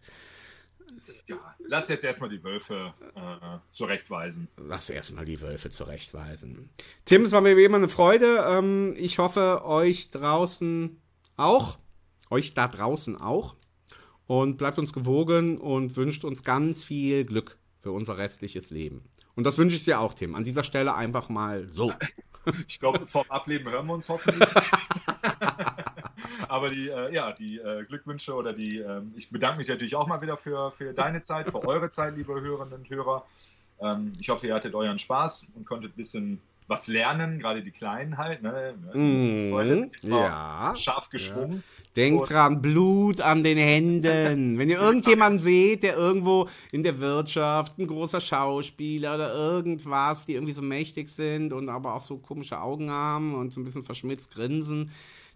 [1.31, 1.55] Ja.
[1.59, 4.49] Lass jetzt erstmal die Wölfe äh, zurechtweisen.
[4.57, 6.71] Lass erstmal die Wölfe zurechtweisen.
[7.05, 8.45] Tim, es war mir wie immer eine Freude.
[8.49, 11.01] Ähm, ich hoffe, euch draußen
[11.37, 11.79] auch.
[12.31, 13.57] Euch da draußen auch.
[14.27, 19.03] Und bleibt uns gewogen und wünscht uns ganz viel Glück für unser restliches Leben.
[19.35, 20.35] Und das wünsche ich dir auch, Tim.
[20.35, 21.93] An dieser Stelle einfach mal so.
[22.67, 24.49] Ich glaube, vom Ableben hören wir uns hoffentlich.
[26.51, 30.09] Aber die, äh, ja, die äh, Glückwünsche oder die, ähm, ich bedanke mich natürlich auch
[30.09, 33.25] mal wieder für, für deine Zeit, für eure Zeit, liebe Hörerinnen und Hörer.
[33.81, 37.71] Ähm, ich hoffe, ihr hattet euren Spaß und konntet ein bisschen was lernen, gerade die
[37.71, 38.43] Kleinen halt.
[38.43, 38.75] Ne?
[40.05, 40.75] Mal ja.
[40.77, 41.63] Scharf geschwungen.
[41.97, 44.59] Denkt Und- dran, Blut an den Händen.
[44.59, 50.35] Wenn ihr irgendjemanden seht, der irgendwo in der Wirtschaft, ein großer Schauspieler oder irgendwas, die
[50.35, 53.85] irgendwie so mächtig sind und aber auch so komische Augen haben und so ein bisschen
[53.85, 54.93] verschmitzt grinsen,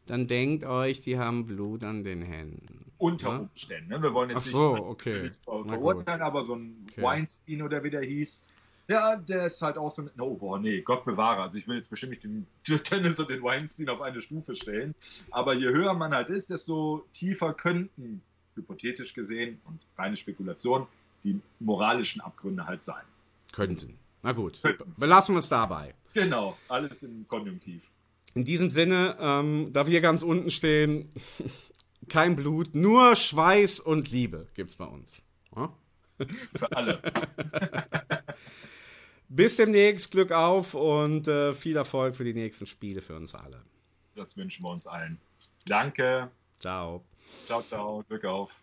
[0.06, 2.92] dann denkt euch, die haben Blut an den Händen.
[2.98, 3.38] Unter Ja?
[3.38, 3.90] Umständen.
[3.90, 4.02] Ne?
[4.02, 5.30] Wir wollen jetzt so, nicht okay.
[5.46, 7.02] verurteilen, aber so ein Okay.
[7.02, 8.46] Weinstein oder wie der hieß,
[8.86, 10.10] ja, der ist halt auch so ein.
[10.18, 11.40] Oh, boah, nee, Gott bewahre.
[11.42, 12.46] Also, ich will jetzt bestimmt nicht den
[12.90, 14.94] Dennis und den Weinstein auf eine Stufe stellen.
[15.30, 18.22] Aber je höher man halt ist, desto tiefer könnten,
[18.54, 20.86] hypothetisch gesehen und reine Spekulation,
[21.24, 23.02] die moralischen Abgründe halt sein.
[23.52, 23.98] Könnten.
[24.22, 24.94] Na gut, Könnten.
[24.98, 25.94] belassen wir es dabei.
[26.12, 27.90] Genau, alles im Konjunktiv.
[28.34, 31.12] In diesem Sinne, ähm, da wir ganz unten stehen,
[32.08, 35.22] kein Blut, nur Schweiß und Liebe gibt's bei uns.
[35.56, 35.72] Ja?
[36.56, 37.00] Für alle.
[39.28, 43.62] Bis demnächst, Glück auf und äh, viel Erfolg für die nächsten Spiele für uns alle.
[44.14, 45.18] Das wünschen wir uns allen.
[45.66, 46.30] Danke.
[46.60, 47.02] Ciao.
[47.46, 48.04] Ciao, ciao.
[48.06, 48.62] Glück auf.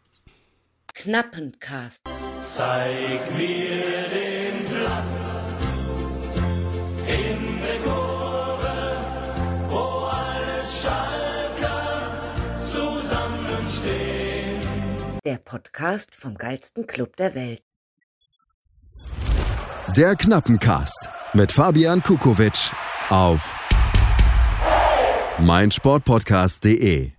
[0.94, 2.04] Knappencast.
[2.44, 5.51] Zeig mir den Platz
[15.24, 17.62] Der Podcast vom geilsten Club der Welt.
[19.96, 22.72] Der Knappencast mit Fabian Kukowitsch
[23.12, 23.54] auf
[25.38, 27.12] meinsportpodcast.de.